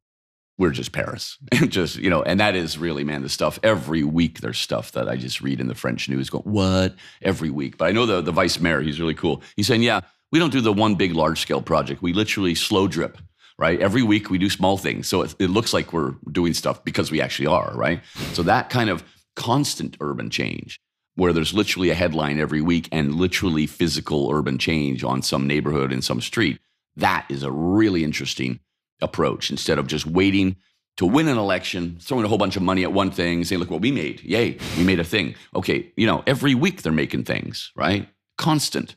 [0.63, 1.39] we're just Paris.
[1.67, 5.09] just, you know, and that is really, man, the stuff every week there's stuff that
[5.09, 6.95] I just read in the French news going, what?
[7.21, 7.79] Every week.
[7.79, 9.43] But I know the, the vice mayor, he's really cool.
[9.57, 12.01] He's saying, yeah, we don't do the one big large scale project.
[12.01, 13.19] We literally slow drip,
[13.59, 13.81] right?
[13.81, 15.09] Every week we do small things.
[15.09, 18.01] So it, it looks like we're doing stuff because we actually are, right?
[18.33, 19.03] So that kind of
[19.35, 20.81] constant urban change
[21.17, 25.93] where there's literally a headline every week and literally physical urban change on some neighborhood
[25.93, 26.61] in some street,
[26.95, 28.61] that is a really interesting
[29.03, 30.57] approach instead of just waiting
[30.97, 33.71] to win an election, throwing a whole bunch of money at one thing, saying, look
[33.71, 34.23] what we made.
[34.23, 35.35] Yay, we made a thing.
[35.55, 38.09] Okay, you know, every week they're making things, right?
[38.37, 38.97] Constant.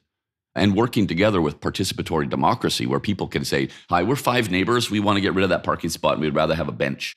[0.58, 4.89] And working together with participatory democracy where people can say, hi, we're five neighbors.
[4.89, 7.14] We want to get rid of that parking spot and we'd rather have a bench.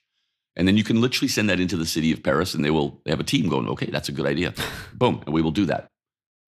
[0.57, 3.01] And then you can literally send that into the city of Paris and they will
[3.05, 4.55] they have a team going, okay, that's a good idea.
[4.93, 5.89] Boom, and we will do that.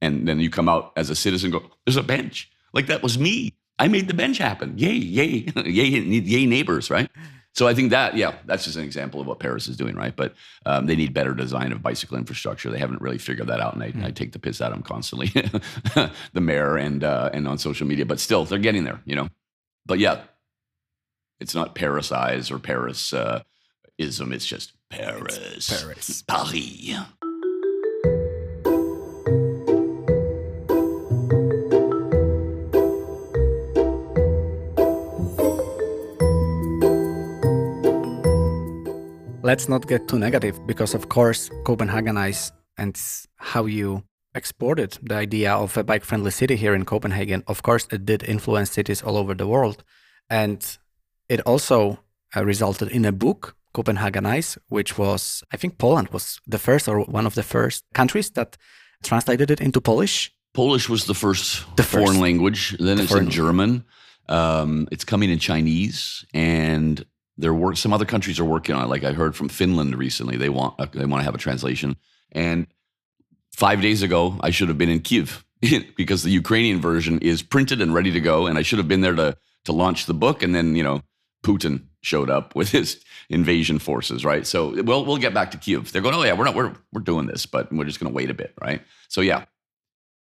[0.01, 2.51] And then you come out as a citizen, go, there's a bench.
[2.72, 3.55] Like that was me.
[3.81, 4.74] I made the bench happen.
[4.76, 7.11] Yay, yay, yay, yay, neighbors, right?
[7.55, 10.14] So I think that, yeah, that's just an example of what Paris is doing, right?
[10.14, 10.35] But
[10.66, 12.70] um, they need better design of bicycle infrastructure.
[12.70, 14.83] They haven't really figured that out, and I, I take the piss out of them
[14.83, 15.28] constantly,
[16.33, 18.05] the mayor and uh, and on social media.
[18.05, 19.28] But still, they're getting there, you know.
[19.87, 20.20] But yeah,
[21.41, 23.43] it's not Paris eyes or Paris uh,
[23.99, 24.31] ism.
[24.33, 26.22] It's just Paris, Paris.
[26.26, 27.20] Paris.
[39.51, 42.96] Let's not get too negative because, of course, Copenhagenize and
[43.34, 47.88] how you exported the idea of a bike friendly city here in Copenhagen, of course,
[47.90, 49.82] it did influence cities all over the world.
[50.28, 50.61] And
[51.28, 51.98] it also
[52.36, 57.01] uh, resulted in a book, Copenhagenize, which was, I think Poland was the first or
[57.01, 58.57] one of the first countries that
[59.03, 60.30] translated it into Polish.
[60.55, 62.20] Polish was the first The foreign first.
[62.20, 62.76] language.
[62.78, 63.84] Then The it's in German.
[64.28, 67.05] Um, it's coming in Chinese, and
[67.41, 68.88] there were some other countries are working on it.
[68.88, 71.97] Like I heard from Finland recently, they want they want to have a translation.
[72.32, 72.66] And
[73.53, 75.45] five days ago, I should have been in Kiev
[75.97, 79.01] because the Ukrainian version is printed and ready to go, and I should have been
[79.01, 80.43] there to to launch the book.
[80.43, 81.03] And then you know,
[81.43, 84.47] Putin showed up with his invasion forces, right?
[84.47, 85.93] So we'll we'll get back to Kiev.
[85.93, 88.16] They're going, oh yeah, we're not we're we're doing this, but we're just going to
[88.16, 88.82] wait a bit, right?
[89.09, 89.45] So yeah,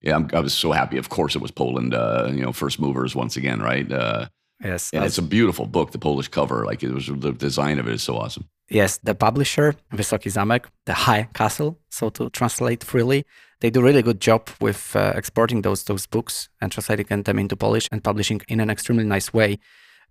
[0.02, 0.98] yeah, I'm, I was so happy.
[0.98, 1.94] Of course, it was Poland.
[1.94, 3.92] Uh, you know, first movers once again, right?
[3.92, 4.28] Uh,
[4.64, 4.92] Yes.
[4.94, 5.92] and it's a beautiful book.
[5.92, 8.44] The Polish cover, like it was the design of it is so awesome.
[8.70, 13.24] Yes, the publisher, Wysoki Zamek, the High Castle, so to translate freely,
[13.62, 17.56] they do really good job with uh, exporting those those books and translating them into
[17.56, 19.58] Polish and publishing in an extremely nice way.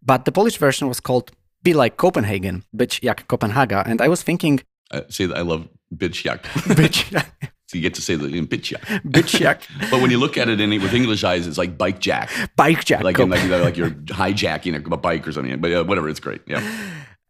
[0.03, 1.30] But the Polish version was called
[1.62, 3.82] Be Like Copenhagen, Być jak Kopenhaga.
[3.86, 4.61] And I was thinking,
[5.09, 5.68] say that I love.
[5.90, 6.74] Być jak, so
[7.76, 9.60] you get to say the in bitchyak.
[9.90, 12.84] But when you look at it in with English eyes, it's like bike jack, Bike
[12.84, 13.02] jack.
[13.02, 13.90] like in, like like you're
[14.20, 15.60] hijacking a, a bike or something.
[15.60, 16.42] But uh, whatever, it's great.
[16.46, 16.62] Yeah.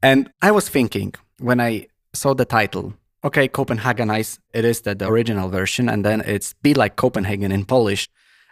[0.02, 5.08] And I was thinking when I saw the title, okay, Copenhagenize, it is the, the
[5.08, 8.08] original version, and then it's Be Like Copenhagen in Polish.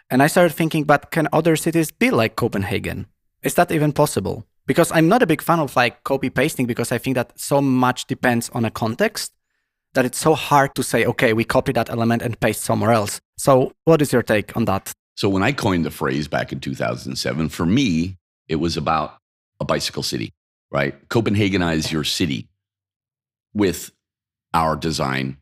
[0.09, 3.07] And I started thinking, but can other cities be like Copenhagen?
[3.43, 4.45] Is that even possible?
[4.65, 7.61] Because I'm not a big fan of like copy pasting because I think that so
[7.61, 9.33] much depends on a context
[9.97, 13.19] that it's so hard to say, okay, we copy that element and paste somewhere else.
[13.35, 14.93] So, what is your take on that?
[15.15, 18.15] So when I coined the phrase back in 2007, for me,
[18.47, 19.17] it was about
[19.59, 20.33] a bicycle city,
[20.69, 20.93] right?
[21.09, 22.47] Copenhagenize your city
[23.55, 23.89] with
[24.53, 25.37] our design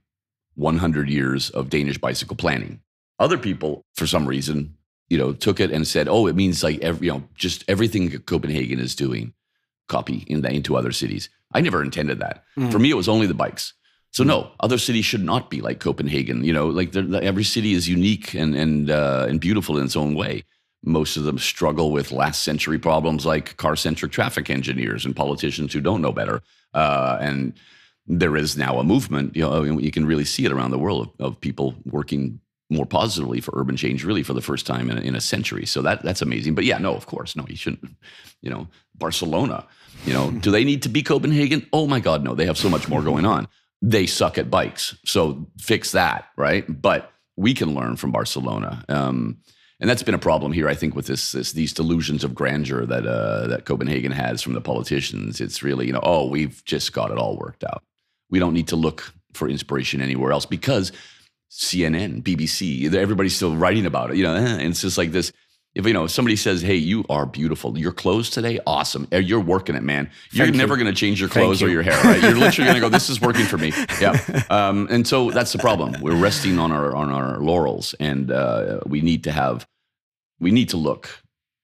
[0.56, 2.80] 100 years of Danish bicycle planning.
[3.20, 4.78] Other people, for some reason,
[5.10, 8.10] you know, took it and said, "Oh, it means like every, you know, just everything
[8.20, 9.34] Copenhagen is doing,
[9.90, 12.46] copy in the, into other cities." I never intended that.
[12.58, 12.72] Mm.
[12.72, 13.74] For me, it was only the bikes.
[14.16, 16.46] So no, other cities should not be like Copenhagen.
[16.46, 20.16] You know, like every city is unique and and uh, and beautiful in its own
[20.16, 20.46] way.
[20.86, 25.74] Most of them struggle with last century problems like car centric traffic engineers and politicians
[25.74, 26.42] who don't know better.
[26.74, 27.56] Uh, and
[28.08, 29.36] there is now a movement.
[29.36, 32.40] You know, you can really see it around the world of, of people working
[32.70, 35.66] more positively for urban change really for the first time in a, in a century.
[35.66, 36.56] So that that's amazing.
[36.56, 37.98] But yeah, no, of course, no, you shouldn't.
[38.42, 39.68] You know, Barcelona.
[40.06, 41.68] You know, do they need to be Copenhagen?
[41.74, 42.34] Oh my God, no.
[42.34, 43.50] They have so much more going on.
[43.88, 46.66] They suck at bikes, so fix that, right?
[46.68, 48.84] But we can learn from Barcelona.
[48.90, 49.38] Um,
[49.80, 52.88] and that's been a problem here, I think, with this, this these delusions of grandeur
[52.88, 55.40] that uh, that Copenhagen has from the politicians.
[55.40, 57.84] It's really, you know, oh, we've just got it all worked out.
[58.32, 60.92] We don't need to look for inspiration anywhere else because
[61.52, 64.18] CNN, BBC, everybody's still writing about it.
[64.18, 65.32] You know, and it's just like this.
[65.76, 67.78] If you know, if somebody says, "Hey, you are beautiful.
[67.78, 69.08] Your clothes today, awesome.
[69.12, 70.10] You're working it, man.
[70.32, 70.84] You're Thank never you.
[70.84, 72.22] going to change your clothes or your hair, right?
[72.22, 74.44] You're literally going to go, "This is working for me." Yeah.
[74.50, 76.02] Um, and so that's the problem.
[76.02, 79.68] We're resting on our on our laurels, and uh, we need to have,
[80.40, 81.22] we need to look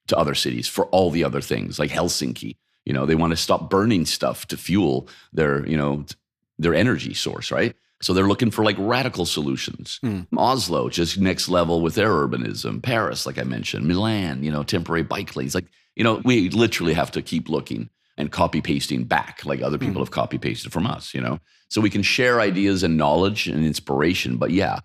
[0.07, 2.57] to other cities for all the other things, like Helsinki.
[2.85, 6.05] You know, they want to stop burning stuff to fuel their, you know,
[6.57, 7.75] their energy source, right?
[8.01, 9.99] So they're looking for like radical solutions.
[10.03, 10.27] Mm.
[10.37, 12.81] Oslo, just next level with their urbanism.
[12.81, 15.53] Paris, like I mentioned, Milan, you know, temporary bike lanes.
[15.55, 19.77] Like, you know, we literally have to keep looking and copy pasting back like other
[19.77, 20.05] people Mm.
[20.05, 21.39] have copy pasted from us, you know?
[21.69, 24.37] So we can share ideas and knowledge and inspiration.
[24.37, 24.79] But yeah,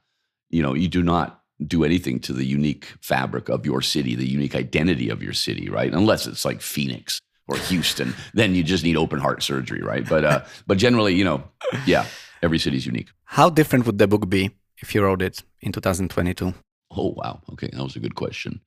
[0.50, 4.28] you know, you do not do anything to the unique fabric of your city, the
[4.28, 5.92] unique identity of your city, right?
[5.92, 10.06] Unless it's like Phoenix or Houston, then you just need open heart surgery, right?
[10.08, 11.42] But uh, but generally, you know,
[11.86, 12.04] yeah,
[12.42, 13.08] every city is unique.
[13.24, 16.54] How different would the book be if you wrote it in 2022?
[16.90, 18.60] Oh wow, okay, that was a good question.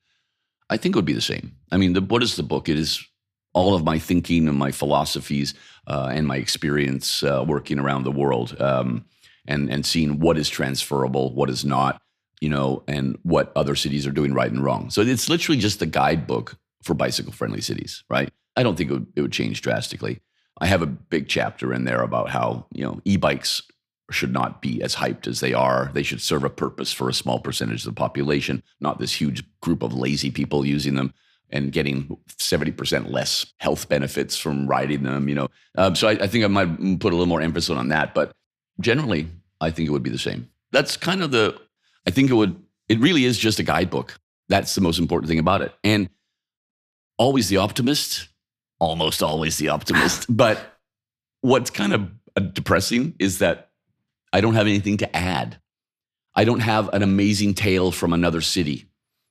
[0.70, 1.56] I think it would be the same.
[1.72, 2.70] I mean, the, what is the book?
[2.70, 3.04] It is
[3.54, 5.56] all of my thinking and my philosophies
[5.88, 9.06] uh, and my experience uh, working around the world, um,
[9.48, 12.02] and and seeing what is transferable, what is not,
[12.40, 14.90] you know, and what other cities are doing right and wrong.
[14.90, 18.30] So it's literally just a guidebook for bicycle friendly cities, right?
[18.56, 20.20] I don't think it would, it would change drastically.
[20.60, 23.62] I have a big chapter in there about how you know e-bikes
[24.12, 25.92] should not be as hyped as they are.
[25.94, 29.44] They should serve a purpose for a small percentage of the population, not this huge
[29.62, 31.14] group of lazy people using them
[31.52, 35.48] and getting 70% less health benefits from riding them, you know.
[35.78, 38.14] Um, so I, I think I might put a little more emphasis on that.
[38.14, 38.32] But
[38.80, 39.28] generally,
[39.60, 40.50] I think it would be the same.
[40.72, 41.60] That's kind of the,
[42.06, 44.20] I think it would, it really is just a guidebook.
[44.48, 45.74] That's the most important thing about it.
[45.84, 46.10] And
[47.18, 48.28] always the optimist,
[48.80, 50.26] almost always the optimist.
[50.36, 50.80] but
[51.42, 53.70] what's kind of uh, depressing is that
[54.34, 55.60] I don't have anything to add.
[56.36, 58.86] I don't have an amazing tale from another city,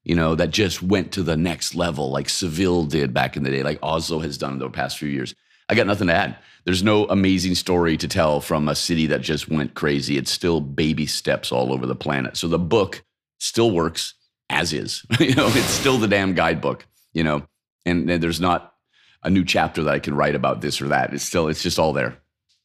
[0.04, 3.50] you know, that just went to the next level like Seville did back in the
[3.50, 5.34] day, like Oslo has done in the past few years.
[5.68, 6.36] I got nothing to add.
[6.64, 10.16] There's no amazing story to tell from a city that just went crazy.
[10.16, 12.36] It's still baby steps all over the planet.
[12.36, 13.04] So the book
[13.38, 14.14] still works
[14.50, 15.04] as is.
[15.20, 17.46] you know, it's still the damn guidebook, you know,
[17.86, 18.74] and, and there's not
[19.22, 21.12] a new chapter that I can write about this or that.
[21.12, 22.18] It's still, it's just all there.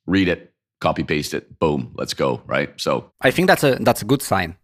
[0.06, 2.42] Read it, copy paste it, boom, let's go.
[2.46, 2.70] Right.
[2.80, 4.58] So I think that's a that's a good sign.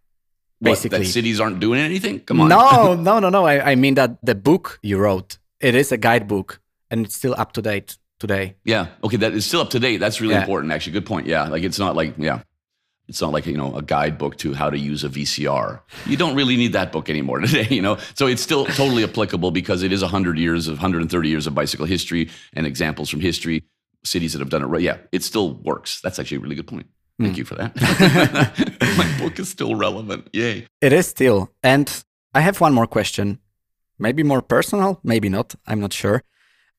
[0.58, 2.20] what, Basically, that cities aren't doing anything.
[2.20, 2.48] Come on.
[2.48, 3.46] no, no, no, no.
[3.46, 6.60] I, I mean that the book you wrote, it is a guidebook,
[6.90, 8.56] and it's still up to date today.
[8.64, 8.88] Yeah.
[9.02, 9.16] Okay.
[9.16, 9.96] That is still up to date.
[9.98, 10.40] That's really Yeah.
[10.42, 10.72] important.
[10.72, 11.26] Actually, good point.
[11.26, 11.48] Yeah.
[11.48, 12.42] Like it's not like yeah,
[13.10, 15.80] it's not like you know a guidebook to how to use a VCR.
[16.06, 17.66] You don't really need that book anymore today.
[17.68, 21.46] You know, so it's still totally applicable because it is hundred years of 130 years
[21.46, 23.64] of bicycle history and examples from history,
[24.04, 24.80] cities that have done it right.
[24.80, 26.00] Yeah, it still works.
[26.00, 26.86] That's actually a really good point.
[27.18, 27.24] Hmm.
[27.24, 27.76] Thank you for that.
[28.96, 30.28] My book is still relevant.
[30.32, 30.66] Yay.
[30.80, 31.50] It is still.
[31.64, 33.40] And I have one more question,
[33.98, 35.56] maybe more personal, maybe not.
[35.66, 36.22] I'm not sure.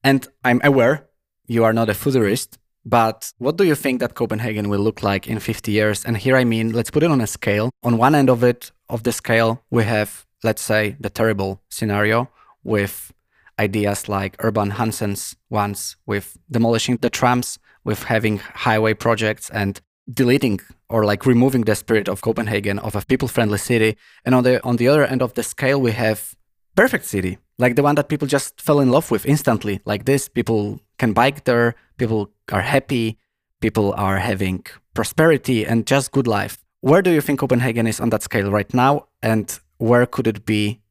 [0.01, 1.09] And I'm aware
[1.45, 5.27] you are not a futurist, but what do you think that Copenhagen will look like
[5.27, 6.03] in 50 years?
[6.05, 7.69] And here I mean, let's put it on a scale.
[7.83, 12.29] On one end of it, of the scale, we have, let's say, the terrible scenario
[12.63, 13.11] with
[13.59, 19.79] ideas like Urban Hansen's ones, with demolishing the trams, with having highway projects and
[20.11, 20.59] deleting
[20.89, 23.97] or like removing the spirit of Copenhagen of a people-friendly city.
[24.25, 26.35] And on the on the other end of the scale, we have
[26.75, 29.81] perfect city, like the one that people just fell in love with instantly.
[29.85, 33.19] Like this, people can bike there, people are happy,
[33.59, 36.57] people are having prosperity and just good life.
[36.81, 39.47] Where do you think Copenhagen is on that scale right now, and
[39.77, 40.81] where could it be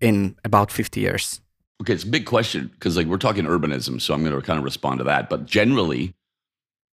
[0.00, 1.40] in about 50 years?
[1.82, 4.58] Okay, it's a big question because like we're talking urbanism, so I'm going to kind
[4.60, 5.28] of respond to that.
[5.28, 6.14] But generally,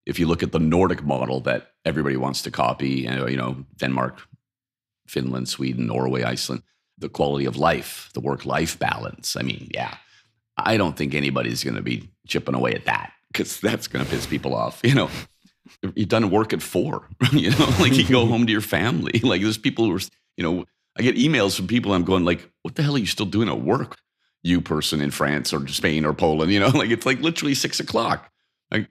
[0.07, 4.21] if you look at the Nordic model that everybody wants to copy, you know Denmark,
[5.07, 6.63] Finland, Sweden, Norway, Iceland,
[6.97, 9.35] the quality of life, the work-life balance.
[9.35, 9.97] I mean, yeah,
[10.57, 14.11] I don't think anybody's going to be chipping away at that because that's going to
[14.11, 14.81] piss people off.
[14.83, 15.09] You know,
[15.95, 17.07] you've done work at four.
[17.31, 19.21] you know, like you go home to your family.
[19.23, 19.99] Like there's people who are,
[20.37, 20.65] you know,
[20.97, 21.93] I get emails from people.
[21.93, 23.97] I'm going like, what the hell are you still doing at work?
[24.43, 26.51] You person in France or Spain or Poland.
[26.51, 28.29] You know, like it's like literally six o'clock.
[28.71, 28.89] Like,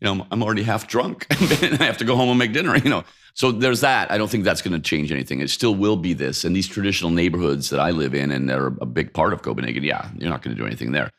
[0.00, 2.52] you know, I'm, I'm already half drunk and I have to go home and make
[2.52, 2.76] dinner.
[2.76, 4.10] You know, so there's that.
[4.10, 5.40] I don't think that's going to change anything.
[5.40, 6.44] It still will be this.
[6.44, 9.84] And these traditional neighborhoods that I live in and they're a big part of Copenhagen,
[9.84, 11.10] yeah, you're not going to do anything there.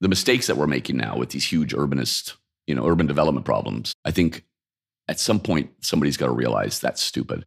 [0.00, 2.34] The mistakes that we're making now with these huge urbanist,
[2.66, 4.44] you know, urban development problems, I think
[5.08, 7.44] at some point somebody's got to realize that's stupid.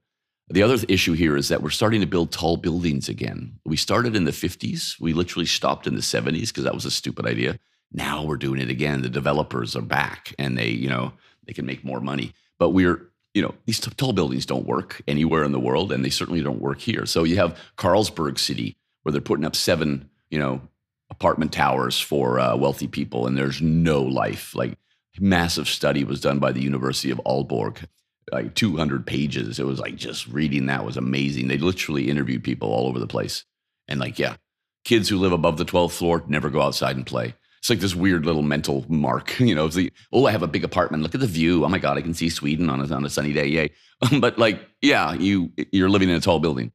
[0.49, 3.59] The other issue here is that we're starting to build tall buildings again.
[3.65, 4.99] We started in the 50s.
[4.99, 7.57] We literally stopped in the 70s because that was a stupid idea.
[7.91, 9.01] Now we're doing it again.
[9.01, 11.13] The developers are back and they, you know,
[11.47, 12.33] they can make more money.
[12.59, 16.09] But we're you know, these tall buildings don't work anywhere in the world, and they
[16.09, 17.05] certainly don't work here.
[17.05, 20.61] So you have Carlsberg City, where they're putting up seven, you know,
[21.09, 24.55] apartment towers for uh, wealthy people, and there's no life.
[24.55, 24.77] Like
[25.19, 27.85] massive study was done by the University of Aalborg,
[28.31, 29.59] like 200 pages.
[29.59, 31.47] It was like just reading that was amazing.
[31.47, 33.45] They literally interviewed people all over the place,
[33.87, 34.35] and like, yeah,
[34.83, 37.95] kids who live above the 12th floor never go outside and play it's like this
[37.95, 39.65] weird little mental mark, you know.
[39.65, 41.01] It's like, oh, I have a big apartment.
[41.01, 41.63] Look at the view.
[41.63, 43.47] Oh my god, I can see Sweden on a on a sunny day.
[43.47, 43.71] Yay!
[44.19, 46.73] but like, yeah, you you're living in a tall building,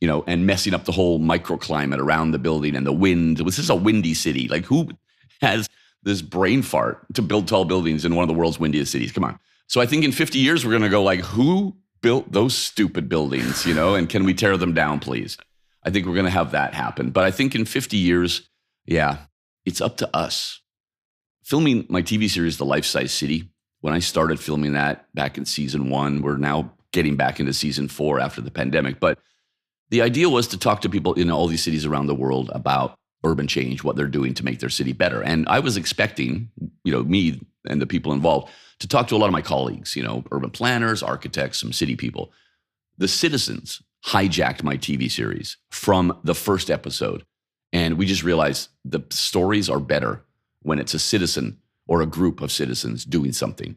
[0.00, 3.38] you know, and messing up the whole microclimate around the building and the wind.
[3.38, 4.48] This is a windy city.
[4.48, 4.88] Like, who
[5.40, 5.68] has
[6.02, 9.12] this brain fart to build tall buildings in one of the world's windiest cities?
[9.12, 9.38] Come on.
[9.66, 13.64] So I think in 50 years we're gonna go like, who built those stupid buildings,
[13.64, 15.38] you know, and can we tear them down, please?
[15.82, 17.10] I think we're gonna have that happen.
[17.10, 18.48] But I think in 50 years,
[18.84, 19.18] yeah,
[19.64, 20.60] it's up to us.
[21.42, 25.44] Filming my TV series, The Life Size City, when I started filming that back in
[25.44, 28.98] season one, we're now getting back into season four after the pandemic.
[29.00, 29.18] But
[29.90, 32.96] the idea was to talk to people in all these cities around the world about
[33.24, 35.22] urban change, what they're doing to make their city better.
[35.22, 36.50] And I was expecting,
[36.84, 39.96] you know, me and the people involved to talk to a lot of my colleagues,
[39.96, 42.32] you know, urban planners, architects, some city people.
[42.98, 47.24] The citizens hijacked my TV series from the first episode
[47.74, 50.22] and we just realized the stories are better
[50.62, 51.58] when it's a citizen
[51.88, 53.76] or a group of citizens doing something,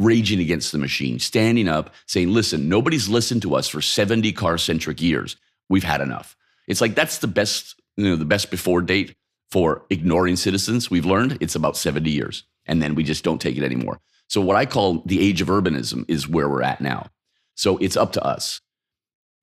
[0.00, 4.58] raging against the machine, standing up, saying, listen, nobody's listened to us for 70 car
[4.58, 5.36] centric years.
[5.68, 6.36] We've had enough.
[6.68, 9.16] It's like that's the best, you know, the best before date
[9.50, 10.90] for ignoring citizens.
[10.90, 12.44] We've learned it's about 70 years.
[12.66, 14.00] And then we just don't take it anymore.
[14.28, 17.06] So, what I call the age of urbanism is where we're at now.
[17.54, 18.60] So, it's up to us.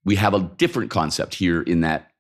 [0.03, 2.11] We have a different concept here in that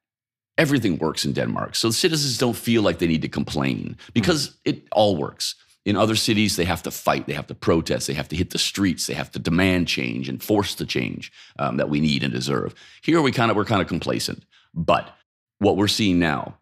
[0.57, 1.75] everything works in Denmark.
[1.75, 4.53] So citizens don't feel like they need to complain because mm.
[4.65, 5.55] it all works.
[5.85, 8.51] In other cities, they have to fight, they have to protest, they have to hit
[8.51, 12.23] the streets, they have to demand change and force the change um, that we need
[12.23, 12.73] and deserve.
[13.01, 14.45] Here, we kind of we're kind of complacent.
[14.73, 15.13] But
[15.59, 16.57] what we're seeing now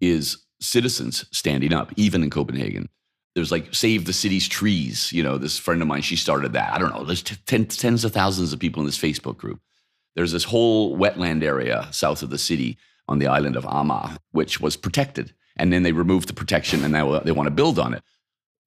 [0.00, 2.88] is citizens standing up, even in Copenhagen.
[3.34, 5.12] There's like save the city's trees.
[5.12, 6.72] You know, this friend of mine, she started that.
[6.72, 7.04] I don't know.
[7.04, 9.60] There's t- ten, tens of thousands of people in this Facebook group.
[10.14, 14.60] There's this whole wetland area south of the city on the island of Amager, which
[14.60, 15.34] was protected.
[15.56, 18.02] And then they removed the protection and now they want to build on it.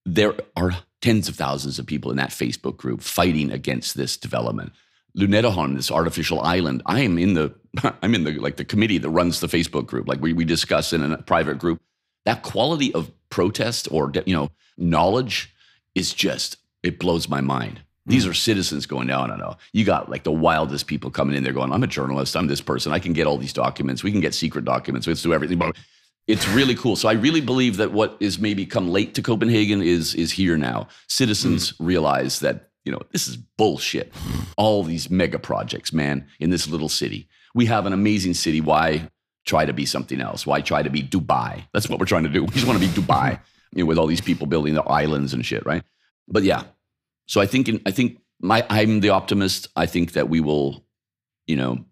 [0.05, 4.71] There are tens of thousands of people in that Facebook group fighting against this development.
[5.17, 7.53] Lynetteholm, this artificial island, I am in the
[8.01, 10.07] I'm in the like the committee that runs the Facebook group.
[10.07, 11.81] Like we, we discuss in a private group.
[12.25, 15.53] That quality of protest or you know knowledge
[15.93, 17.81] is just it blows my mind.
[18.05, 18.29] These mm.
[18.29, 19.57] are citizens going, no, no, no.
[19.73, 22.35] You got like the wildest people coming in there going, I'm a journalist.
[22.35, 22.91] I'm this person.
[22.91, 24.03] I can get all these documents.
[24.03, 25.07] We can get secret documents.
[25.07, 25.59] Let's do everything.
[26.27, 26.95] It's really cool.
[26.95, 30.57] So I really believe that what is maybe come late to Copenhagen is is here
[30.57, 30.87] now.
[31.07, 31.75] Citizens mm.
[31.79, 34.11] realize that you know this is bullshit.
[34.57, 37.27] All these mega projects, man, in this little city.
[37.53, 38.59] We have an amazing city.
[38.59, 39.09] Why
[39.45, 40.47] try to be something else?
[40.47, 41.63] Why try to be Dubai?
[41.73, 42.43] That's what we're trying to do.
[42.45, 43.39] We just want to be Dubai,
[43.73, 45.83] you know, with all these people building the islands and shit, right?
[46.27, 46.63] But yeah,
[47.27, 49.67] so I think in, I think my I'm the optimist.
[49.75, 50.83] I think that we will,
[51.45, 51.85] you know,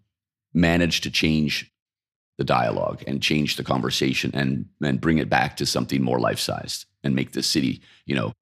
[0.52, 1.70] manage to change
[2.38, 6.38] the dialogue and change the conversation and and bring it back to something more life
[6.38, 8.32] sized and make the city, you know,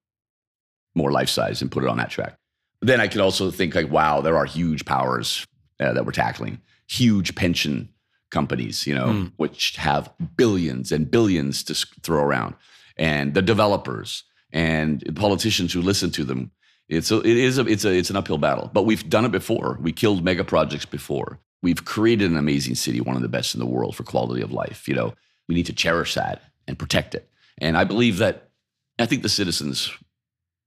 [0.94, 2.36] more life sized and put it on that track.
[2.80, 5.46] But then I could also think like, wow, there are huge powers
[5.78, 7.88] uh, that we're tackling, huge pension
[8.30, 9.32] companies, you know, mm.
[9.36, 12.54] which have billions and billions to throw around,
[12.96, 16.50] and the developers and politicians who listen to them
[16.92, 19.32] it's a, it is a, it's a, it's an uphill battle, but we've done it
[19.32, 19.78] before.
[19.80, 21.38] We killed mega projects before.
[21.62, 24.52] We've created an amazing city, one of the best in the world for quality of
[24.52, 24.88] life.
[24.88, 25.14] You know,
[25.48, 27.28] we need to cherish that and protect it.
[27.58, 28.50] And I believe that
[28.98, 29.90] I think the citizens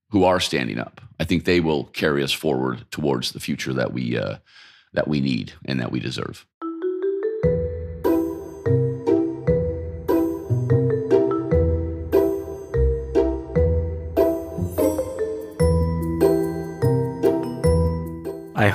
[0.09, 3.93] who are standing up, I think they will carry us forward towards the future that
[3.93, 4.37] we uh,
[4.93, 6.45] that we need and that we deserve.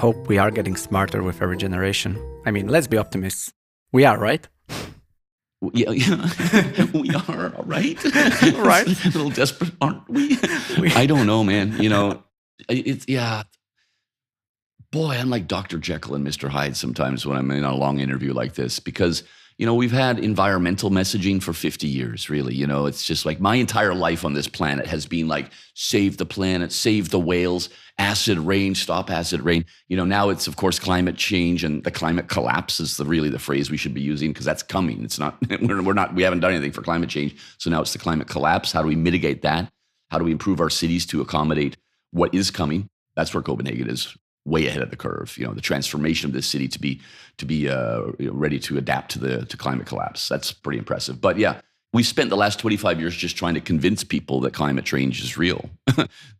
[0.00, 2.18] Hope we are getting smarter with every generation.
[2.46, 3.52] I mean, let's be optimists.
[3.92, 4.48] We are, right?
[5.74, 6.86] Yeah, yeah.
[6.94, 7.98] we are, right?
[8.56, 8.86] Right.
[9.04, 10.38] a little desperate, aren't we?
[10.96, 11.76] I don't know, man.
[11.82, 12.22] You know,
[12.70, 13.42] it's, yeah.
[14.90, 15.76] Boy, I'm like Dr.
[15.76, 16.48] Jekyll and Mr.
[16.48, 19.22] Hyde sometimes when I'm in a long interview like this because
[19.60, 22.54] you know, we've had environmental messaging for 50 years, really.
[22.54, 26.16] You know, it's just like my entire life on this planet has been like save
[26.16, 29.66] the planet, save the whales, acid rain, stop acid rain.
[29.86, 33.28] You know, now it's of course climate change and the climate collapse is the really
[33.28, 35.04] the phrase we should be using because that's coming.
[35.04, 37.36] It's not we're, we're not we haven't done anything for climate change.
[37.58, 38.72] So now it's the climate collapse.
[38.72, 39.70] How do we mitigate that?
[40.08, 41.76] How do we improve our cities to accommodate
[42.12, 42.88] what is coming?
[43.14, 45.36] That's where Copenhagen is way ahead of the curve.
[45.38, 47.00] You know, the transformation of this city to be
[47.38, 50.28] to be uh, ready to adapt to the to climate collapse.
[50.28, 51.20] That's pretty impressive.
[51.20, 51.60] But yeah,
[51.92, 55.36] we spent the last 25 years just trying to convince people that climate change is
[55.36, 55.68] real.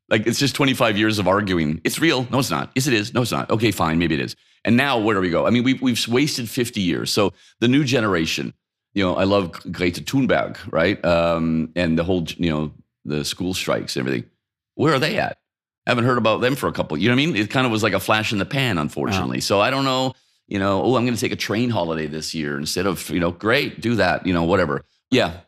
[0.09, 1.81] like it's just 25 years of arguing.
[1.85, 2.27] It's real.
[2.31, 2.71] No, it's not.
[2.75, 3.13] Yes, it is.
[3.15, 3.51] No, it's not.
[3.51, 3.99] Okay, fine.
[3.99, 4.37] Maybe it is.
[4.65, 5.47] And now where do we go?
[5.47, 7.11] I mean, we've, we've wasted 50 years.
[7.11, 8.53] So the new generation,
[8.93, 11.03] you know, I love Greta Thunberg, right?
[11.05, 12.73] Um, and the whole, you know,
[13.05, 14.29] the school strikes and everything.
[14.75, 15.39] Where are they at?
[15.87, 16.97] Haven't heard about them for a couple.
[16.97, 17.37] You know what I mean?
[17.37, 19.39] It kind of was like a flash in the pan, unfortunately.
[19.39, 19.41] Wow.
[19.41, 20.15] So I don't know.
[20.47, 23.21] You know, oh, I'm going to take a train holiday this year instead of you
[23.21, 24.27] know, great, do that.
[24.27, 24.85] You know, whatever.
[25.11, 25.41] Yeah,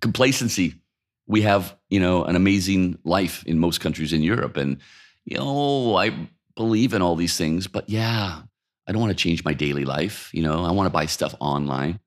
[0.00, 0.74] complacency.
[1.26, 4.78] We have you know an amazing life in most countries in Europe, and
[5.24, 8.42] you know I believe in all these things, but yeah,
[8.86, 10.30] I don't want to change my daily life.
[10.32, 12.00] You know, I want to buy stuff online.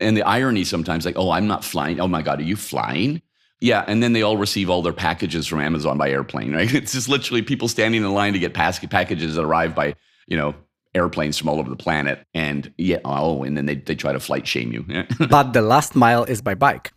[0.00, 2.00] And the irony sometimes, like, oh, I'm not flying.
[2.00, 3.22] Oh my God, are you flying?
[3.60, 6.72] Yeah, and then they all receive all their packages from Amazon by airplane, right?
[6.78, 9.94] It's just literally people standing in line to get packages that arrive by,
[10.26, 10.54] you know,
[10.94, 12.24] airplanes from all over the planet.
[12.34, 14.84] And yeah, oh, and then they, they try to flight shame you.
[15.28, 16.92] but the last mile is by bike,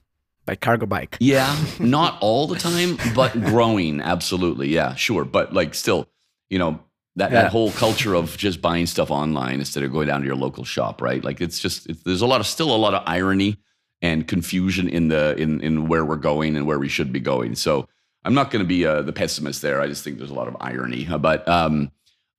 [0.45, 1.17] by cargo bike.
[1.19, 4.69] Yeah, not all the time, but growing, absolutely.
[4.69, 5.25] Yeah, sure.
[5.25, 6.07] But like still,
[6.49, 6.79] you know,
[7.15, 7.43] that, yeah.
[7.43, 10.63] that whole culture of just buying stuff online instead of going down to your local
[10.63, 11.23] shop, right?
[11.23, 13.57] Like it's just, it's, there's a lot of, still a lot of irony
[14.01, 17.55] and confusion in the in in where we're going and where we should be going.
[17.55, 17.87] So
[18.23, 19.81] I'm not going to be uh, the pessimist there.
[19.81, 21.91] I just think there's a lot of irony, but um,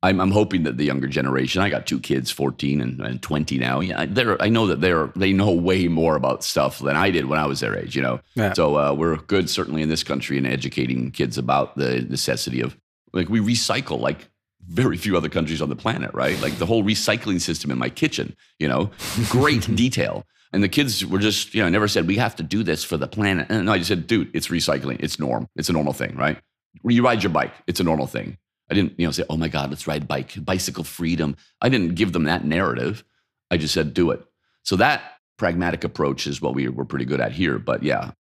[0.04, 1.62] I'm, I'm hoping that the younger generation.
[1.62, 3.80] I got two kids, 14 and, and 20 now.
[3.80, 7.26] Yeah, they're I know that they're they know way more about stuff than I did
[7.26, 7.94] when I was their age.
[7.94, 8.52] You know, yeah.
[8.52, 12.76] so uh, we're good certainly in this country in educating kids about the necessity of
[13.12, 14.28] like we recycle like
[14.68, 16.40] very few other countries on the planet, right?
[16.40, 18.90] Like the whole recycling system in my kitchen, you know,
[19.28, 20.24] great detail.
[20.53, 22.96] And the kids were just, you know, never said, we have to do this for
[22.96, 23.46] the planet.
[23.48, 24.98] And no, I just said, dude, it's recycling.
[25.00, 25.48] It's norm.
[25.57, 26.38] It's a normal thing, right?
[26.84, 27.53] You ride your bike.
[27.66, 28.36] It's a normal thing.
[28.70, 31.36] I didn't, you know, say, oh my God, let's ride bike, bicycle freedom.
[31.61, 33.05] I didn't give them that narrative.
[33.50, 34.22] I just said, do it.
[34.62, 35.03] So that
[35.38, 37.59] pragmatic approach is what we, we're pretty good at here.
[37.59, 38.12] But yeah,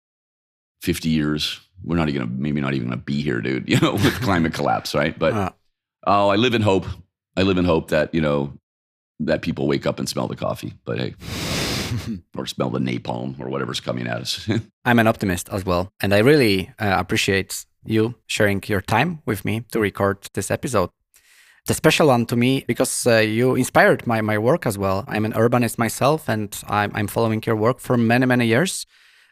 [0.83, 3.93] 50 years, we're not even gonna, maybe not even gonna be here, dude, you know,
[3.93, 5.19] with climate collapse, right?
[5.19, 5.51] But uh,
[6.07, 6.87] oh, I live in hope.
[7.37, 8.53] I live in hope that, you know,
[9.21, 10.75] that people wake up and smell the coffee.
[10.85, 11.60] But hey.
[12.37, 14.49] or smell the napalm or whatever's coming at us.
[14.85, 15.93] I'm an optimist as well.
[16.01, 20.91] And I really uh, appreciate you sharing your time with me to record this episode.
[21.67, 25.05] The special one to me because uh, you inspired my, my work as well.
[25.07, 28.87] I'm an urbanist myself and I'm, I'm following your work for many, many years.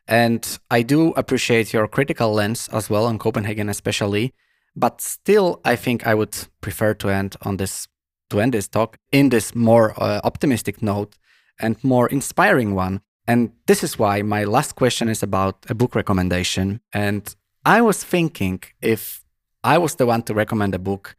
[0.07, 4.33] And I do appreciate your critical lens as well on Copenhagen, especially.
[4.75, 7.89] But still, I think I would prefer to end on this
[8.31, 11.17] to end this talk in this more uh, optimistic note
[11.59, 13.01] and more inspiring one.
[13.27, 16.81] And this is why my last question is about a book recommendation.
[16.93, 17.35] And
[17.65, 19.23] I was thinking if
[19.63, 21.17] I was the one to recommend a book,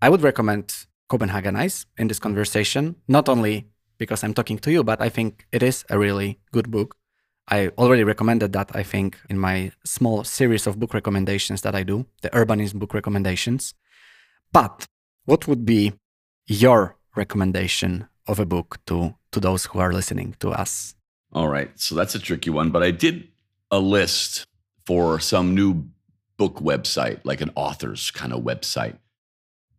[0.00, 3.66] I would recommend Copenhagenize in this conversation, not only
[3.98, 6.96] because I'm talking to you, but I think it is a really good book.
[7.48, 11.82] I already recommended that, I think, in my small series of book recommendations that I
[11.82, 13.74] do, the Urbanism book recommendations.
[14.52, 14.86] But
[15.24, 15.92] what would be
[16.46, 20.94] your recommendation of a book to to those who are listening to us?
[21.32, 21.70] All right.
[21.78, 23.28] So that's a tricky one, but I did
[23.70, 24.44] a list
[24.84, 25.84] for some new
[26.36, 28.96] book website, like an author's kind of website.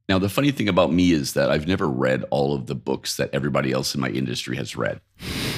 [0.08, 3.18] Now, the funny thing about me is that I've never read all of the books
[3.18, 5.02] that everybody else in my industry has read.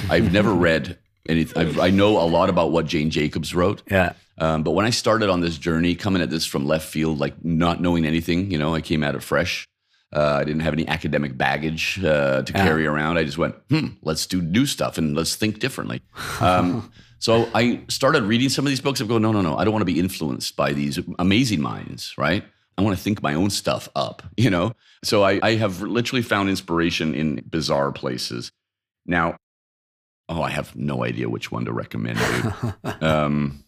[0.08, 0.98] I've never read
[1.28, 1.80] anything.
[1.80, 3.82] i know a lot about what Jane Jacobs wrote.
[3.90, 4.12] Yeah.
[4.38, 7.44] Um, but when I started on this journey, coming at this from left field, like
[7.44, 9.66] not knowing anything, you know, I came at it fresh.
[10.14, 12.64] Uh, I didn't have any academic baggage uh, to yeah.
[12.64, 13.18] carry around.
[13.18, 16.02] I just went, hmm, let's do new stuff and let's think differently.
[16.40, 16.92] Um,
[17.24, 19.00] so I started reading some of these books.
[19.00, 19.56] I'm going, no, no, no.
[19.56, 22.44] I don't want to be influenced by these amazing minds, right?
[22.76, 24.72] I want to think my own stuff up, you know?
[25.02, 28.52] So I, I have literally found inspiration in bizarre places.
[29.06, 29.36] Now,
[30.28, 32.18] oh, I have no idea which one to recommend,
[33.00, 33.64] um,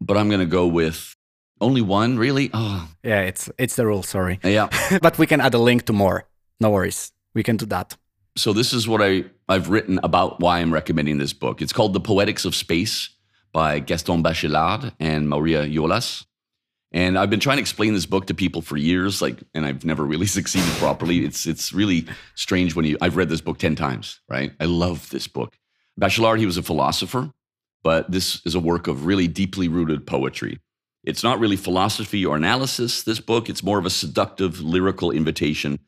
[0.00, 1.16] but I'm going to go with
[1.60, 2.50] Only one, really?
[2.54, 4.02] Oh, Yeah, it's it's the rule.
[4.02, 4.68] Sorry, yeah.
[5.02, 6.24] but we can add a link to more.
[6.58, 7.96] No worries, we can do that.
[8.36, 11.60] so this is what I, I've written about why I'm recommending this book.
[11.62, 13.10] It's called The Poetics of Space
[13.52, 16.24] by Gaston Bachelard and Maria Jolas.
[16.92, 19.84] And I've been trying to explain this book to people for years, like, and I've
[19.84, 21.24] never really succeeded properly.
[21.24, 24.52] It's it's really strange when you I've read this book 10 times, right?
[24.60, 25.56] I love this book.
[26.00, 27.30] Bachelard, he was a philosopher,
[27.82, 30.58] but this is a work of really deeply rooted poetry.
[31.04, 33.48] It's not really philosophy or analysis, this book.
[33.48, 35.78] It's more of a seductive lyrical invitation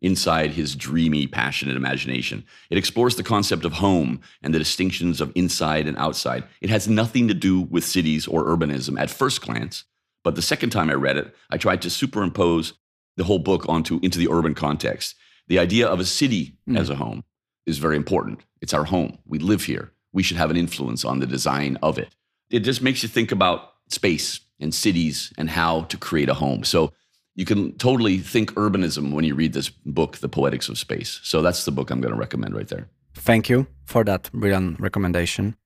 [0.00, 2.44] inside his dreamy, passionate imagination.
[2.70, 6.44] It explores the concept of home and the distinctions of inside and outside.
[6.60, 9.84] It has nothing to do with cities or urbanism at first glance,
[10.24, 12.72] but the second time I read it, I tried to superimpose
[13.16, 15.14] the whole book onto into the urban context.
[15.48, 16.76] The idea of a city hmm.
[16.76, 17.24] as a home
[17.66, 18.40] is very important.
[18.60, 19.18] It's our home.
[19.26, 19.92] We live here.
[20.12, 22.14] We should have an influence on the design of it.
[22.50, 26.64] It just makes you think about space and cities and how to create a home.
[26.64, 26.92] So
[27.34, 31.20] you can totally think urbanism when you read this book, The Poetics of Space.
[31.22, 32.88] So that's the book I'm going to recommend right there.
[33.14, 35.56] Thank you for that brilliant recommendation.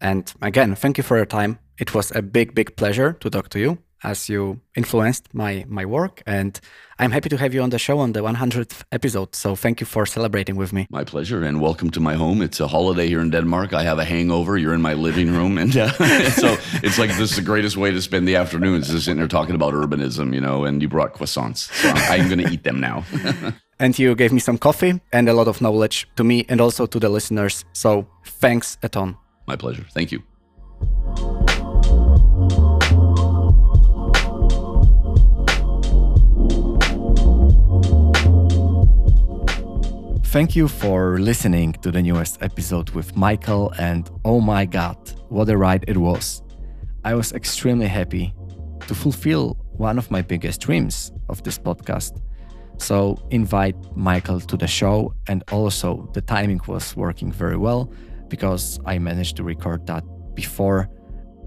[0.00, 1.58] And again, thank you for your time.
[1.78, 5.84] It was a big, big pleasure to talk to you as you influenced my my
[5.84, 6.60] work and
[6.98, 9.34] I'm happy to have you on the show on the 100th episode.
[9.34, 10.86] So thank you for celebrating with me.
[10.88, 12.40] My pleasure, and welcome to my home.
[12.42, 13.72] It's a holiday here in Denmark.
[13.72, 14.56] I have a hangover.
[14.56, 15.88] You're in my living room, and uh,
[16.30, 19.26] so it's like this is the greatest way to spend the afternoons, just sitting there
[19.26, 20.64] talking about urbanism, you know.
[20.64, 23.04] And you brought croissants, so I'm, I'm going to eat them now.
[23.82, 26.86] And you gave me some coffee and a lot of knowledge to me and also
[26.86, 27.64] to the listeners.
[27.72, 29.16] So thanks a ton.
[29.46, 29.84] my pleasure.
[29.92, 30.22] Thank you.
[40.32, 44.96] Thank you for listening to the newest episode with Mikael, and oh my god,
[45.28, 46.42] what a ride it was!
[47.04, 48.32] I was extremely happy
[48.86, 52.18] to fulfill one of my biggest dreams of this podcast.
[52.78, 57.92] So, invite Mikael to the show, and also the timing was working very well
[58.28, 60.02] because I managed to record that
[60.34, 60.88] before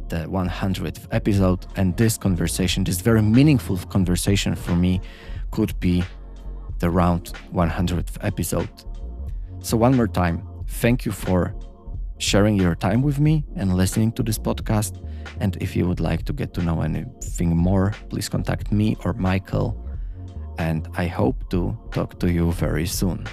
[0.10, 5.02] the 100th episode, and this conversation, this very meaningful conversation for me,
[5.50, 6.04] could be
[6.80, 8.70] the round 100th episode.
[9.60, 11.56] So, one more time, thank you for
[12.18, 15.02] sharing your time with me and listening to this podcast.
[15.40, 19.14] And if you would like to get to know anything more, please contact me or
[19.14, 19.82] Mikael.
[20.58, 23.26] And I hope to talk to you very soon.